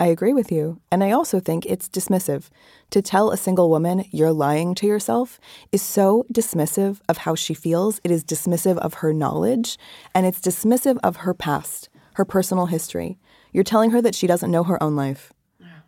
[0.00, 0.80] I agree with you.
[0.90, 2.48] And I also think it's dismissive.
[2.90, 5.38] To tell a single woman you're lying to yourself
[5.70, 8.00] is so dismissive of how she feels.
[8.02, 9.78] It is dismissive of her knowledge,
[10.14, 13.18] and it's dismissive of her past, her personal history.
[13.52, 15.32] You're telling her that she doesn't know her own life.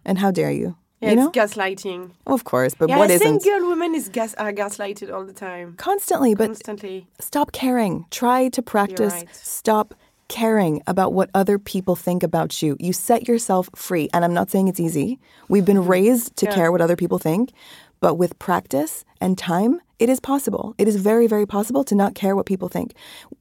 [0.05, 0.77] And how dare you?
[1.05, 1.29] Yeah, you know?
[1.33, 2.11] it's gaslighting.
[2.27, 3.40] of course, but Yeah, what isn't?
[3.43, 7.07] single women is gas are gaslighted all the time, Constantly, but constantly.
[7.21, 8.07] stop caring.
[8.11, 9.12] Try to practice.
[9.12, 9.29] right.
[9.35, 9.95] Stop
[10.29, 12.77] caring about what other people think about you.
[12.81, 14.09] You set yourself free.
[14.14, 15.19] And I'm not saying it's easy.
[15.49, 16.55] We've been raised to Yeah.
[16.55, 17.53] care what other people think.
[18.01, 20.75] But with practice and time, it is possible.
[20.79, 22.95] It is very, very possible to not care what people think.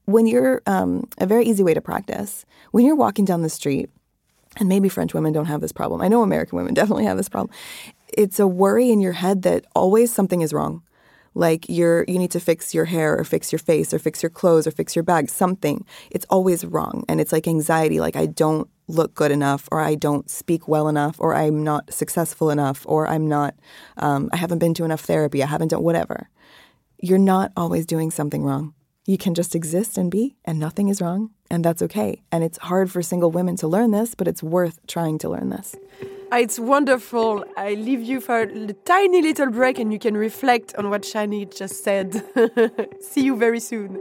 [0.06, 3.90] When you're, um, a very easy way to practice, when you're walking down the street,
[4.60, 6.02] and maybe French women don't have this problem.
[6.02, 7.56] I know American women definitely have this problem.
[8.16, 10.84] It's a worry in your head that always something is wrong.
[11.36, 14.30] Like you're you need to fix your hair or fix your face or fix your
[14.30, 15.84] clothes or fix your bag, something.
[16.12, 17.06] It's always wrong.
[17.10, 20.88] And it's like anxiety, like I don't look good enough or I don't speak well
[20.88, 23.56] enough or I'm not successful enough or I'm not
[23.98, 26.30] um, I haven't been to enough therapy, I haven't done whatever.
[27.00, 28.76] You're not always doing something wrong.
[29.06, 32.22] You can just exist and be, and nothing is wrong, and that's okay.
[32.32, 35.50] And it's hard for single women to learn this, but it's worth trying to learn
[35.50, 35.76] this.
[36.32, 37.44] Ah, It's wonderful.
[37.58, 41.54] I leave you for a tiny little break and you can reflect on what Shani
[41.54, 42.24] just said.
[43.02, 44.00] See you very soon.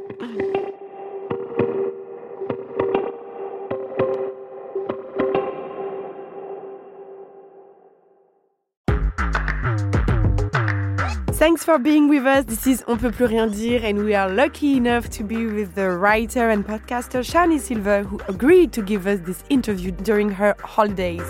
[11.43, 12.45] Thanks for being with us.
[12.45, 15.75] This is On peut plus rien dire, and we are lucky enough to be with
[15.75, 20.55] the writer and podcaster Shani Silver, who agreed to give us this interview during her
[20.63, 21.27] holidays.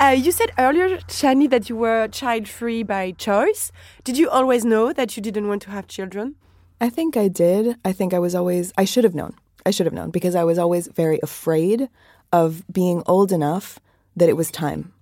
[0.00, 3.70] Uh, you said earlier, Shani, that you were child free by choice.
[4.02, 6.34] Did you always know that you didn't want to have children?
[6.80, 7.76] I think I did.
[7.84, 9.36] I think I was always, I should have known.
[9.64, 11.88] I should have known because I was always very afraid
[12.32, 13.78] of being old enough
[14.16, 14.92] that it was time,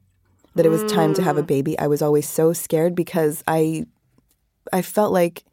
[0.55, 1.47] that it was time to have a mm.
[1.47, 1.79] baby.
[1.79, 3.87] I was always so scared because I,
[4.73, 5.45] I felt like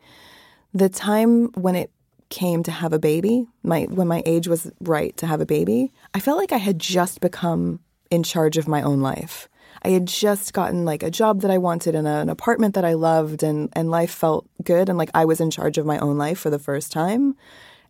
[0.74, 1.91] the time when it
[2.30, 5.91] came to have a baby, my when my age was right to have a baby,
[6.14, 7.80] I felt like I had just become
[8.12, 9.50] in charge of my own life.
[9.84, 12.93] I had just gotten like a job that I wanted and an apartment that I
[12.93, 16.18] loved and and life felt good and like I was in charge of my own
[16.18, 17.36] life for the first time.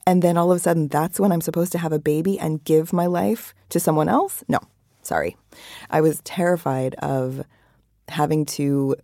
[0.08, 2.64] And then all of a sudden that's when I'm supposed to have a baby and
[2.64, 4.44] give my life to someone else?
[4.48, 4.60] No.
[5.10, 5.36] Sorry.
[5.90, 7.44] I was terrified of
[8.10, 8.96] having to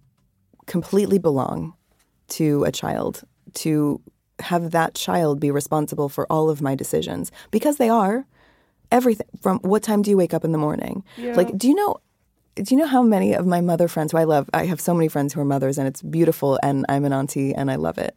[0.68, 1.74] completely belong
[2.28, 3.24] to a child,
[3.56, 4.00] to
[4.38, 8.28] have that child be responsible for all of my decisions because they are
[8.92, 9.26] everything.
[9.42, 11.04] From what time do you wake up in the morning?
[11.18, 11.98] Like do you know
[12.54, 14.94] do you know how many of my mother friends who I love I have so
[14.94, 17.98] many friends who are mothers and it's beautiful and I'm an auntie and I love
[17.98, 18.16] it.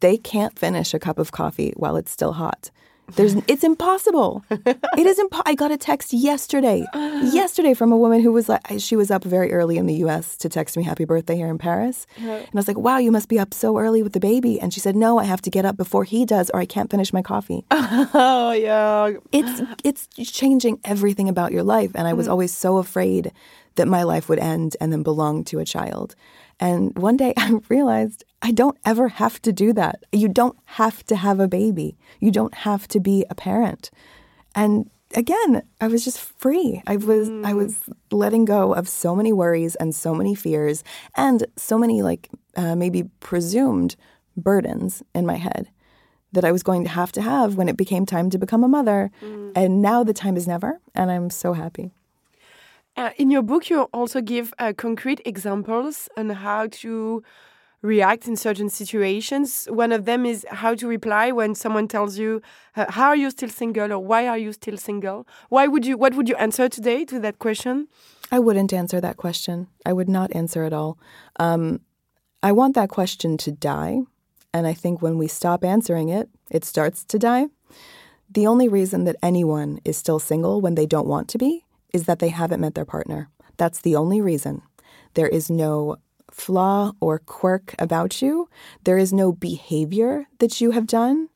[0.00, 2.72] They can't finish a cup of coffee while it's still hot
[3.16, 4.44] there's it's impossible.
[4.96, 8.62] It is impo- i got a text yesterday yesterday from a woman who was like
[8.78, 11.58] she was up very early in the us to text me happy birthday here in
[11.58, 12.06] paris.
[12.16, 14.60] And i was like wow you must be up so early with the baby.
[14.60, 16.90] And she said no i have to get up before he does or i can't
[16.90, 17.64] finish my coffee.
[18.16, 19.12] Oh, yeah.
[19.32, 21.90] it's it's changing everything about your life.
[21.94, 22.32] And i was mm-hmm.
[22.32, 23.32] always so afraid
[23.74, 26.14] that my life would end and then belong to a child.
[26.60, 29.96] And one day i realized i don't ever have to do that.
[30.12, 31.96] You don't have to have a baby.
[32.20, 33.90] You don't have to be a parent.
[34.54, 34.90] And
[35.22, 36.82] again i was just free.
[36.86, 37.72] I was i was
[38.22, 40.84] letting go of so many worries and so many fears
[41.26, 43.96] and so many like uh, maybe presumed
[44.36, 45.64] burdens in my head
[46.34, 48.68] that I was going to have to have when it became time to become a
[48.78, 49.10] mother.
[49.54, 51.92] And now the time is never, and I'm so happy.
[52.96, 57.22] Uh, in your book, you also give uh, concrete examples on how to
[57.84, 59.68] react in certain situations.
[59.70, 62.40] One of them is how to reply when someone tells you,
[62.76, 65.94] uh, "How are you still single?" or "Why are you still single?" Why would you?
[66.02, 67.88] What would you answer today to that question?
[68.32, 69.68] I wouldn't answer that question.
[69.84, 70.98] I would not answer at all.
[71.38, 71.80] Um,
[72.42, 73.94] I want that question to die.
[74.54, 77.46] And I think when we stop answering it, it starts to die.
[78.30, 82.04] The only reason that anyone is still single when they don't want to be is
[82.04, 83.28] that they haven't met their partner.
[83.56, 84.62] That's the only reason.
[85.14, 85.96] There is no
[86.34, 88.48] flaw or quirk about you.
[88.82, 91.28] There is no behavior that you have done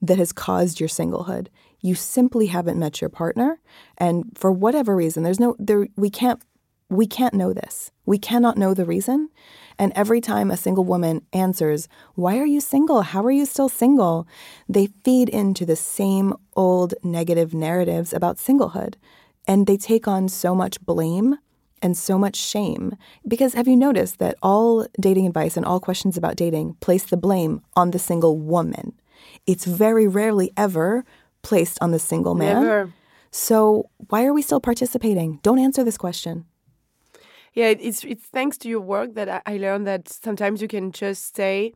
[0.00, 1.48] that has caused your singlehood.
[1.80, 3.60] You simply haven't met your partner,
[3.98, 5.88] and for whatever reason, there's no there.
[5.96, 6.40] We can't
[6.88, 7.90] we can't know this.
[8.06, 9.30] We cannot know the reason.
[9.78, 13.02] And every time a single woman answers, Why are you single?
[13.02, 14.26] How are you still single?
[14.68, 18.94] They feed into the same old negative narratives about singlehood.
[19.46, 21.38] And they take on so much blame
[21.84, 22.96] and so much shame.
[23.28, 27.18] Because have you noticed that all dating advice and all questions about dating place the
[27.18, 28.94] blame on the single woman?
[29.46, 31.04] It's very rarely ever
[31.42, 32.62] placed on the single man.
[32.62, 32.92] Never.
[33.30, 35.40] So why are we still participating?
[35.42, 36.46] Don't answer this question.
[37.52, 40.90] Yeah, it's it's thanks to your work that I, I learned that sometimes you can
[40.90, 41.72] just say,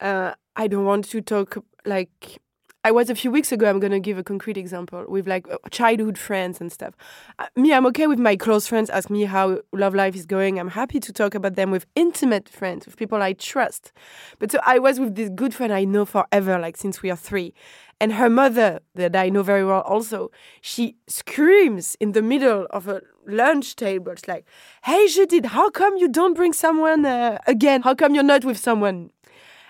[0.00, 2.40] uh, "I don't want to talk." Like
[2.82, 3.68] I was a few weeks ago.
[3.68, 6.94] I'm gonna give a concrete example with like uh, childhood friends and stuff.
[7.38, 10.58] Uh, me, I'm okay with my close friends ask me how love life is going.
[10.58, 13.92] I'm happy to talk about them with intimate friends, with people I trust.
[14.38, 17.16] But so I was with this good friend I know forever, like since we are
[17.16, 17.52] three.
[18.00, 20.30] And her mother, that I know very well also,
[20.62, 24.12] she screams in the middle of a lunch table.
[24.12, 24.46] It's like,
[24.84, 27.82] hey, Judith, how come you don't bring someone uh, again?
[27.82, 29.10] How come you're not with someone?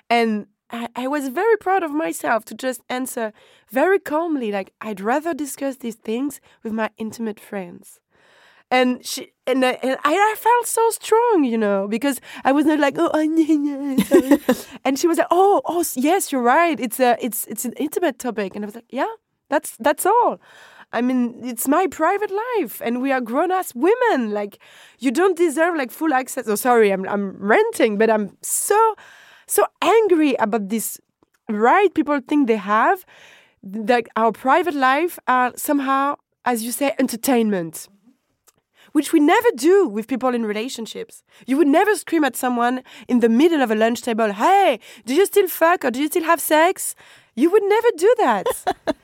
[0.09, 3.33] And I, I was very proud of myself to just answer
[3.71, 8.01] very calmly, like, I'd rather discuss these things with my intimate friends.
[8.71, 12.79] And she and, I- and I, felt so strong, you know, because I was not
[12.79, 13.11] like, oh,
[14.05, 14.39] sorry.
[14.85, 16.79] and she was like, oh, oh, yes, you're right.
[16.79, 19.11] It's a, it's, it's an intimate topic, and I was like, yeah,
[19.49, 20.41] that's that's all.
[20.93, 24.31] I mean, it's my private life, and we are grown ass women.
[24.33, 24.59] Like,
[25.01, 26.47] you don't deserve like full access.
[26.49, 28.95] Oh, sorry, I'm I'm ranting, but I'm so
[29.51, 31.01] so angry about this
[31.49, 33.05] right people think they have
[33.63, 37.89] that our private life are somehow, as you say, entertainment
[38.93, 41.23] which we never do with people in relationships.
[41.47, 45.15] You would never scream at someone in the middle of a lunch table, hey, do
[45.15, 46.95] you still fuck or do you still have sex?
[47.35, 48.47] You would never do that.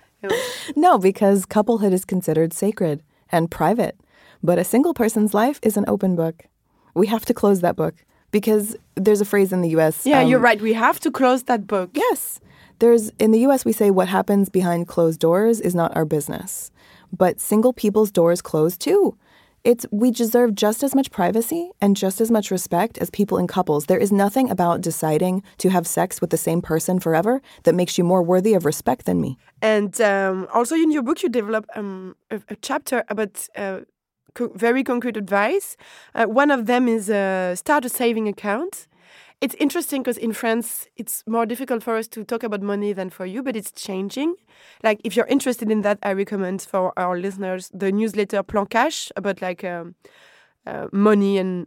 [0.75, 4.01] No, because couplehood is considered sacred and private.
[4.43, 6.47] But a single person's life is an open book.
[6.95, 7.95] We have to close that book
[8.31, 10.07] because there's a phrase in the US.
[10.07, 10.61] Yeah, um, you're right.
[10.61, 11.91] We have to close that book.
[11.95, 12.41] Yes.
[12.79, 16.71] There's in the US we say what happens behind closed doors is not our business.
[17.13, 19.17] But single people's doors close too.
[19.65, 23.49] It's we deserve just as much privacy and just as much respect as people in
[23.49, 23.87] couples.
[23.87, 27.99] There is nothing about deciding to have sex with the same person forever that makes
[27.99, 29.39] you more worthy of respect than me.
[29.61, 33.81] And um, also in your book, you develop um, a, a chapter about uh,
[34.37, 35.77] co- very concrete advice.
[36.15, 38.87] Uh, one of them is uh, start a saving account.
[39.41, 43.11] It's interesting because in France, it's more difficult for us to talk about money than
[43.11, 44.35] for you, but it's changing.
[44.83, 49.13] Like, if you're interested in that, I recommend for our listeners the newsletter Plan Cash
[49.17, 49.95] about like um,
[50.67, 51.67] uh, money and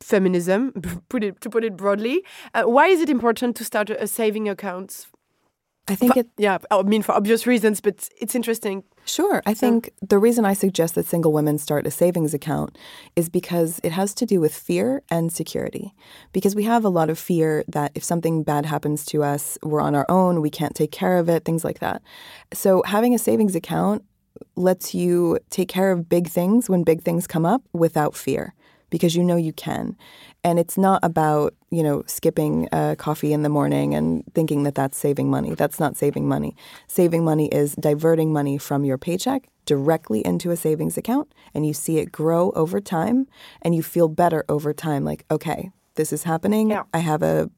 [0.00, 0.72] feminism,
[1.08, 2.22] put it to put it broadly.
[2.54, 5.06] Uh, why is it important to start a, a saving account?
[5.88, 8.84] I think it Yeah, I mean for obvious reasons, but it's interesting.
[9.04, 9.40] Sure.
[9.46, 12.76] I think the reason I suggest that single women start a savings account
[13.14, 15.94] is because it has to do with fear and security.
[16.32, 19.80] Because we have a lot of fear that if something bad happens to us, we're
[19.80, 22.02] on our own, we can't take care of it, things like that.
[22.52, 24.04] So having a savings account
[24.56, 28.54] lets you take care of big things when big things come up without fear
[28.90, 29.96] because you know you can.
[30.44, 34.74] And it's not about, you know, skipping uh, coffee in the morning and thinking that
[34.74, 35.54] that's saving money.
[35.54, 36.54] That's not saving money.
[36.86, 41.74] Saving money is diverting money from your paycheck directly into a savings account and you
[41.74, 43.26] see it grow over time
[43.62, 46.70] and you feel better over time like, okay, this is happening.
[46.70, 46.84] Yeah.
[46.94, 47.50] I have a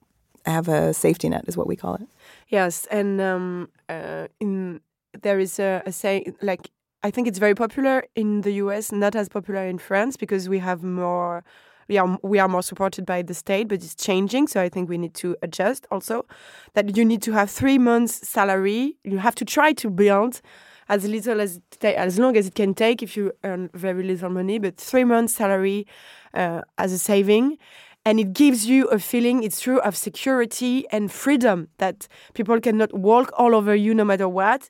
[0.47, 2.09] I have a safety net is what we call it.
[2.49, 4.81] Yes, and um, uh, in
[5.21, 6.71] there is a, a saying like
[7.03, 10.59] I think it's very popular in the US, not as popular in France because we
[10.59, 11.45] have more.
[11.89, 14.49] We are we are more supported by the state, but it's changing.
[14.49, 15.87] So I think we need to adjust.
[15.91, 16.27] Also,
[16.75, 18.97] that you need to have three months' salary.
[19.05, 20.41] You have to try to build
[20.89, 24.59] as little as as long as it can take if you earn very little money,
[24.59, 25.87] but three months' salary
[26.35, 27.59] uh, as a saving,
[28.05, 29.43] and it gives you a feeling.
[29.43, 34.29] It's true of security and freedom that people cannot walk all over you no matter
[34.29, 34.69] what.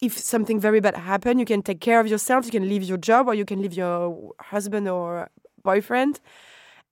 [0.00, 2.46] If something very bad happen, you can take care of yourself.
[2.46, 5.28] You can leave your job, or you can leave your husband or
[5.62, 6.20] boyfriend.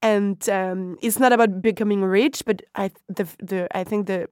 [0.03, 4.29] And um, it's not about becoming rich, but I the the I think the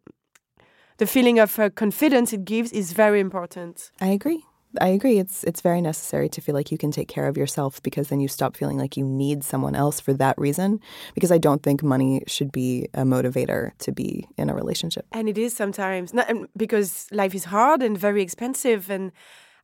[0.99, 3.91] the feeling of uh, confidence it gives is very important.
[4.01, 4.45] I agree.
[4.81, 5.19] I agree.
[5.19, 8.21] It's it's very necessary to feel like you can take care of yourself because then
[8.21, 10.81] you stop feeling like you need someone else for that reason.
[11.15, 15.07] Because I don't think money should be a motivator to be in a relationship.
[15.13, 18.91] And it is sometimes not because life is hard and very expensive.
[18.91, 19.13] And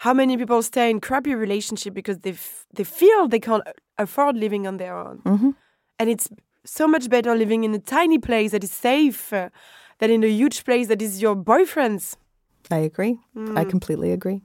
[0.01, 3.63] how many people stay in crappy relationship because they f- they feel they can't
[3.99, 5.21] afford living on their own.
[5.25, 5.55] Mhm.
[5.99, 6.29] And it's
[6.65, 9.49] so much better living in a tiny place that is safe uh,
[9.99, 12.17] than in a huge place that is your boyfriend's.
[12.71, 13.19] I agree.
[13.57, 14.43] I completely agree.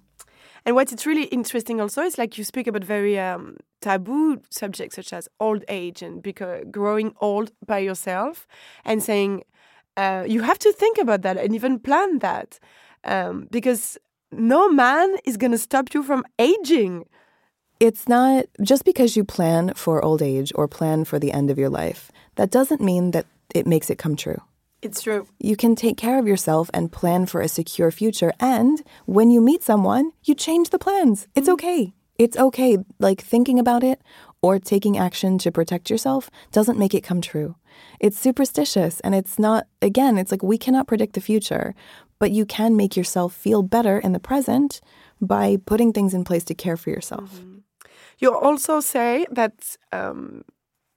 [0.68, 4.98] And what it's really interesting also is like you speak about very um, taboo subjects
[4.98, 8.46] such as old age and because growing old by yourself
[8.84, 9.46] and saying
[9.96, 12.60] uh, you have to think about that and even plan that
[13.06, 13.98] um, because
[14.34, 17.06] no man is going to stop you from aging.
[17.80, 21.58] It's not just because you plan for old age or plan for the end of
[21.58, 24.42] your life, that doesn't mean that it makes it come true.
[24.82, 25.28] It's true.
[25.40, 28.32] You can take care of yourself and plan for a secure future.
[28.40, 31.28] And when you meet someone, you change the plans.
[31.36, 31.94] It's okay.
[32.18, 32.78] It's okay.
[33.00, 34.02] Like thinking about it
[34.42, 37.56] or taking action to protect yourself doesn't make it come true.
[38.00, 41.74] It's superstitious and it's not, again, it's like we cannot predict the future,
[42.20, 44.82] but you can make yourself feel better in the present
[45.20, 47.42] by putting things in place to care for yourself.
[48.20, 50.44] You also say that um,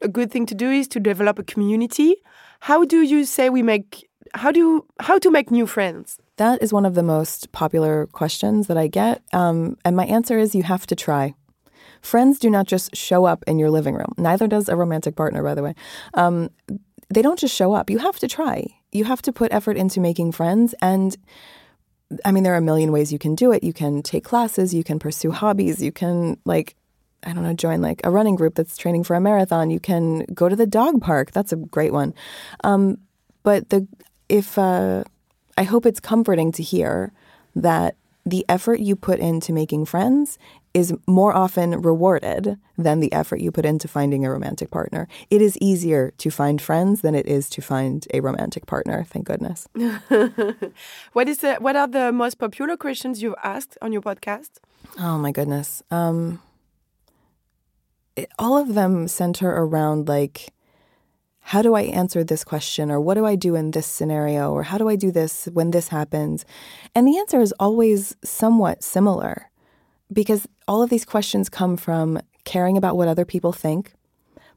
[0.01, 2.17] a good thing to do is to develop a community.
[2.61, 4.09] How do you say we make?
[4.35, 6.19] How do how to make new friends?
[6.37, 9.23] That is one of the most popular questions that I get.
[9.33, 11.35] Um, and my answer is you have to try.
[12.03, 14.15] Friends do not just show up in your living room.
[14.17, 15.75] Neither does a romantic partner, by the way.
[16.15, 16.49] Um,
[17.13, 17.91] they don't just show up.
[17.91, 18.67] You have to try.
[18.93, 20.75] You have to put effort into making friends.
[20.81, 21.17] And
[22.25, 23.63] I mean, there are a million ways you can do it.
[23.63, 26.75] You can take classes, you can pursue hobbies, you can, like,
[27.25, 29.71] I don't know, join like a running group that's training for a marathon.
[29.71, 31.33] You can go to the dog park.
[31.33, 32.15] That's a great one.
[32.65, 32.99] Um,
[33.43, 33.87] but the
[34.29, 35.05] if uh,
[35.59, 37.13] I hope it's comforting to hear
[37.55, 40.39] that the effort you put into making friends
[40.73, 45.09] is more often rewarded than the effort you put into finding a romantic partner.
[45.29, 49.05] It is easier to find friends than it is to find a romantic partner.
[49.05, 49.67] Thank goodness.
[51.13, 54.51] what is the, what are the most popular questions you've asked on your podcast?
[54.99, 55.83] Oh my goodness.
[55.91, 56.41] Um,
[58.21, 60.53] it, all of them center around like,
[61.41, 62.91] how do I answer this question?
[62.91, 64.53] Or what do I do in this scenario?
[64.53, 66.45] Or how do I do this when this happens?
[66.95, 69.51] And the answer is always somewhat similar
[70.13, 73.93] because all of these questions come from caring about what other people think,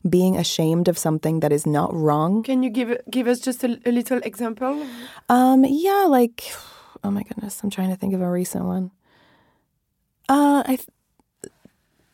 [0.07, 2.43] being ashamed of something that is not wrong.
[2.43, 4.86] Can you give give us just a, a little example?
[5.30, 6.43] Um, yeah, like,
[7.03, 8.91] oh my goodness, I'm trying to think of a recent one.
[10.30, 10.78] Uh, I,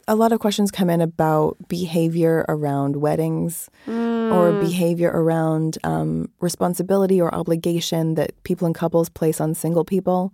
[0.10, 3.70] a lot of questions come in about behavior around weddings
[4.34, 10.34] or behavior around um, responsibility or obligation that people and couples place on single people,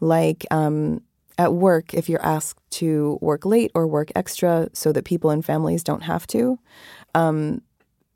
[0.00, 1.00] like um,
[1.38, 5.42] at work if you're asked to work late or work extra so that people and
[5.42, 6.58] families don't have to.
[7.14, 7.62] Um,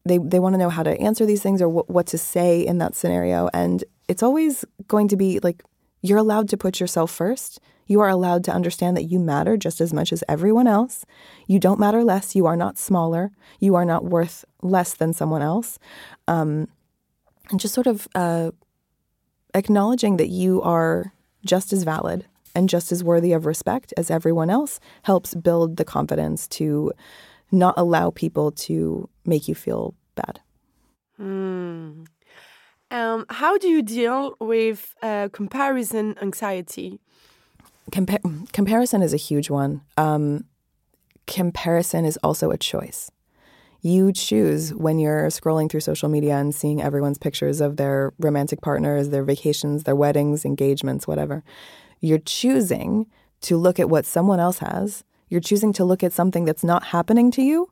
[0.04, 2.60] they they want to know how to answer these things or what, what to say
[2.60, 5.62] in that scenario, and it's always going to be like
[6.02, 7.60] you're allowed to put yourself first.
[7.88, 11.04] You are allowed to understand that you matter just as much as everyone else.
[11.46, 12.36] You don't matter less.
[12.36, 13.32] You are not smaller.
[13.58, 15.78] You are not worth less than someone else.
[16.28, 16.68] Um,
[17.50, 18.52] and just sort of uh,
[19.54, 21.12] acknowledging that you are
[21.44, 25.84] just as valid and just as worthy of respect as everyone else helps build the
[25.84, 26.92] confidence to
[27.50, 30.40] not allow people to make you feel bad.
[31.16, 32.04] Hmm.
[32.90, 37.00] Um, how do you deal with uh, comparison anxiety?
[37.90, 39.82] Compa- comparison is a huge one.
[39.96, 40.44] Um,
[41.26, 43.10] comparison is also a choice.
[43.80, 48.60] You choose when you're scrolling through social media and seeing everyone's pictures of their romantic
[48.60, 51.44] partners, their vacations, their weddings, engagements, whatever.
[52.00, 53.06] You're choosing
[53.42, 55.04] to look at what someone else has.
[55.28, 57.70] You're choosing to look at something that's not happening to you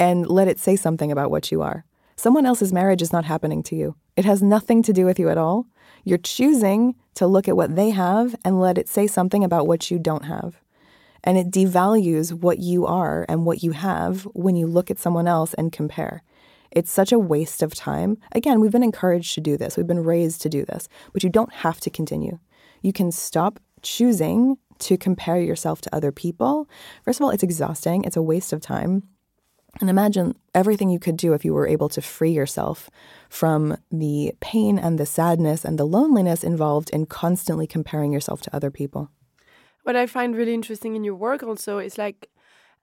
[0.00, 1.84] and let it say something about what you are.
[2.22, 3.96] Someone else's marriage is not happening to you.
[4.14, 5.66] It has nothing to do with you at all.
[6.04, 9.90] You're choosing to look at what they have and let it say something about what
[9.90, 10.60] you don't have.
[11.24, 15.26] And it devalues what you are and what you have when you look at someone
[15.26, 16.22] else and compare.
[16.70, 18.18] It's such a waste of time.
[18.30, 21.28] Again, we've been encouraged to do this, we've been raised to do this, but you
[21.28, 22.38] don't have to continue.
[22.82, 26.68] You can stop choosing to compare yourself to other people.
[27.04, 29.08] First of all, it's exhausting, it's a waste of time.
[29.80, 32.90] And imagine everything you could do if you were able to free yourself
[33.28, 38.54] from the pain and the sadness and the loneliness involved in constantly comparing yourself to
[38.54, 39.10] other people.
[39.82, 42.28] What I find really interesting in your work also is like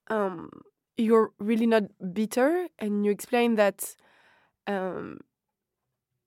[0.10, 0.50] um,
[0.98, 1.84] you're really not
[2.14, 3.96] bitter, and you explain that
[4.68, 5.20] um,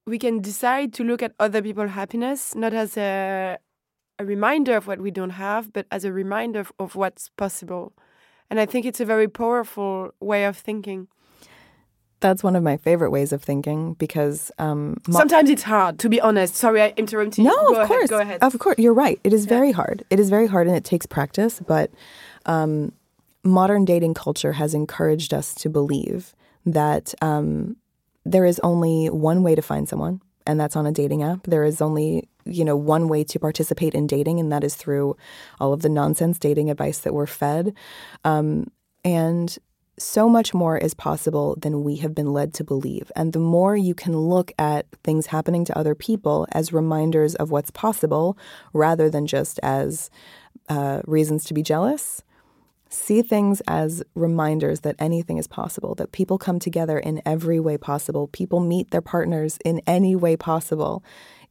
[0.06, 3.58] we can decide to look at other people's happiness not as a,
[4.18, 7.92] a reminder of what we don't have, but as a reminder of, of what's possible.
[8.52, 11.08] And I think it's a very powerful way of thinking.
[12.20, 16.20] That's one of my favorite ways of thinking because um, Sometimes it's hard, to be
[16.20, 16.54] honest.
[16.56, 17.44] Sorry, I interrupted you.
[17.44, 18.10] No, go of ahead, course.
[18.10, 18.42] Go ahead.
[18.42, 19.18] Of course, you're right.
[19.24, 20.04] It is very hard.
[20.10, 21.60] It is very hard, and it takes practice.
[21.66, 21.92] But
[22.44, 22.92] um,
[23.42, 26.34] modern dating culture has encouraged us to believe
[26.66, 27.76] that um,
[28.26, 31.44] there is only one way to find someone, and that's on a dating app.
[31.44, 35.16] There is only you know one way to participate in dating, and that is through
[35.60, 37.74] all of the nonsense dating advice that we're fed,
[38.24, 38.70] um,
[39.04, 39.58] and
[39.98, 43.12] so much more is possible than we have been led to believe.
[43.14, 47.50] And the more you can look at things happening to other people as reminders of
[47.50, 48.36] what's possible
[48.72, 50.10] rather than just as
[50.68, 52.22] uh, reasons to be jealous,
[52.88, 57.76] see things as reminders that anything is possible, that people come together in every way
[57.76, 61.02] possible, people meet their partners in any way possible.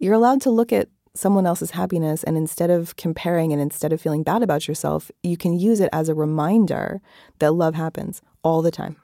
[0.02, 4.02] You're allowed to look at someone else's happiness and instead of comparing and instead of
[4.02, 7.02] feeling bad about yourself, you can use it as a reminder
[7.38, 8.96] that love happens all the time.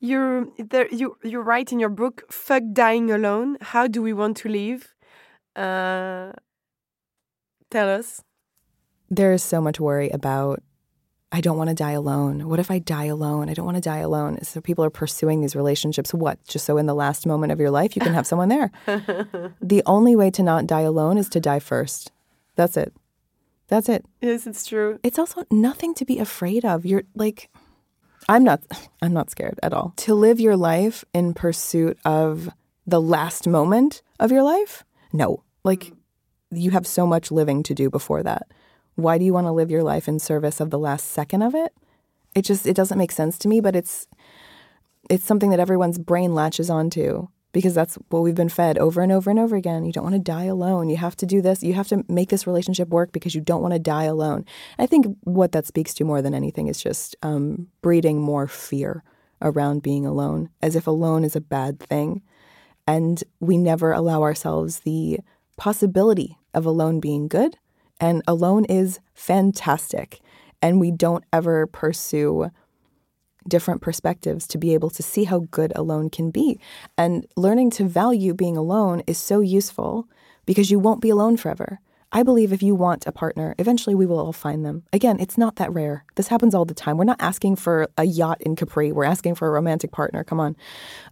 [0.00, 0.88] You're there.
[0.90, 3.56] You you write in your book, "Fuck dying alone.
[3.60, 4.96] How do we want to live?"
[5.54, 6.32] Uh,
[7.70, 8.24] tell us.
[9.08, 10.60] There is so much worry about
[11.34, 12.46] I don't want to die alone.
[12.46, 13.48] What if I die alone?
[13.48, 14.42] I don't want to die alone.
[14.42, 16.12] So people are pursuing these relationships.
[16.12, 16.38] What?
[16.46, 18.70] Just so in the last moment of your life, you can have someone there.
[19.62, 22.12] the only way to not die alone is to die first.
[22.54, 22.92] That's it.
[23.68, 24.04] That's it.
[24.20, 25.00] Yes, it's true.
[25.02, 26.84] It's also nothing to be afraid of.
[26.84, 27.48] You're like,
[28.28, 28.60] I'm not,
[29.02, 29.94] I'm not scared at all.
[29.98, 32.50] To live your life in pursuit of
[32.86, 34.84] the last moment of your life?
[35.14, 35.44] No.
[35.64, 35.96] Like, mm.
[36.50, 38.48] you have so much living to do before that.
[38.94, 41.54] Why do you want to live your life in service of the last second of
[41.54, 41.72] it?
[42.34, 44.06] It just it doesn't make sense to me, but it's
[45.10, 49.12] it's something that everyone's brain latches onto because that's what we've been fed over and
[49.12, 49.84] over and over again.
[49.84, 50.88] You don't want to die alone.
[50.88, 51.62] You have to do this.
[51.62, 54.46] You have to make this relationship work because you don't want to die alone.
[54.78, 59.04] I think what that speaks to more than anything is just um, breeding more fear
[59.42, 62.22] around being alone, as if alone is a bad thing.
[62.86, 65.20] And we never allow ourselves the
[65.56, 67.58] possibility of alone being good.
[68.00, 70.20] And alone is fantastic.
[70.60, 72.50] And we don't ever pursue
[73.48, 76.60] different perspectives to be able to see how good alone can be.
[76.96, 80.08] And learning to value being alone is so useful
[80.46, 81.80] because you won't be alone forever.
[82.14, 84.84] I believe if you want a partner, eventually we will all find them.
[84.92, 86.04] Again, it's not that rare.
[86.16, 86.98] This happens all the time.
[86.98, 88.92] We're not asking for a yacht in Capri.
[88.92, 90.22] We're asking for a romantic partner.
[90.22, 90.54] Come on.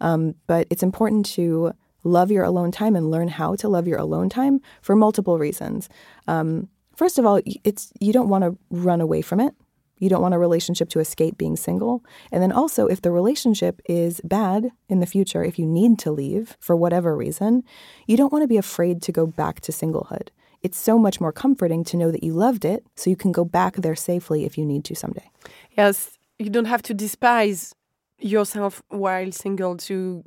[0.03, 1.73] Um, but it's important to
[2.05, 5.89] love your alone time and learn how to love your alone time for multiple reasons.
[6.27, 9.55] Um, first of all, it's you don't want to run away from it.
[9.99, 12.03] You don't want a relationship to escape being single.
[12.33, 16.11] And then also, if the relationship is bad in the future, if you need to
[16.11, 17.65] leave for whatever reason,
[18.07, 20.29] you don't want to be afraid to go back to singlehood.
[20.63, 23.45] It's so much more comforting to know that you loved it so you can go
[23.45, 25.31] back there safely if you need to someday.
[25.77, 27.75] Yes, you don't have to despise
[28.19, 30.25] yourself while single to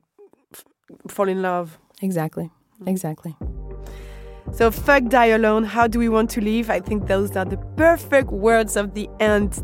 [1.07, 1.77] fall in love.
[2.01, 2.51] Exactly.
[2.81, 2.89] Mm.
[2.89, 3.35] Exactly.
[4.51, 5.63] So, fuck die alone.
[5.63, 6.69] How do we want to live?
[6.69, 9.63] I think those are the perfect words of the end.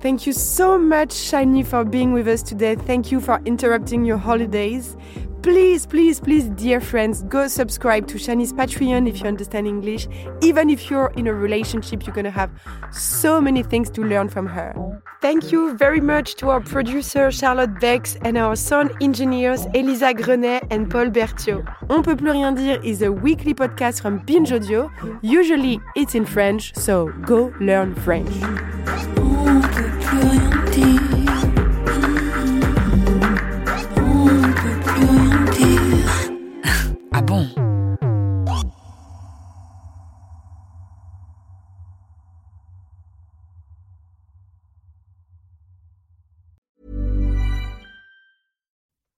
[0.00, 2.76] Thank you so much, Shani, for being with us today.
[2.76, 4.96] Thank you for interrupting your holidays.
[5.42, 10.08] Please, please, please, dear friends, go subscribe to Shani's Patreon if you understand English.
[10.40, 12.50] Even if you're in a relationship, you're gonna have
[12.92, 15.00] so many things to learn from her.
[15.20, 20.62] Thank you very much to our producer Charlotte Bex and our sound engineers Elisa Grenet
[20.70, 21.64] and Paul Berthiaud.
[21.90, 24.88] On peut plus rien dire is a weekly podcast from Binge Audio.
[25.20, 28.30] Usually it's in French, so go learn French.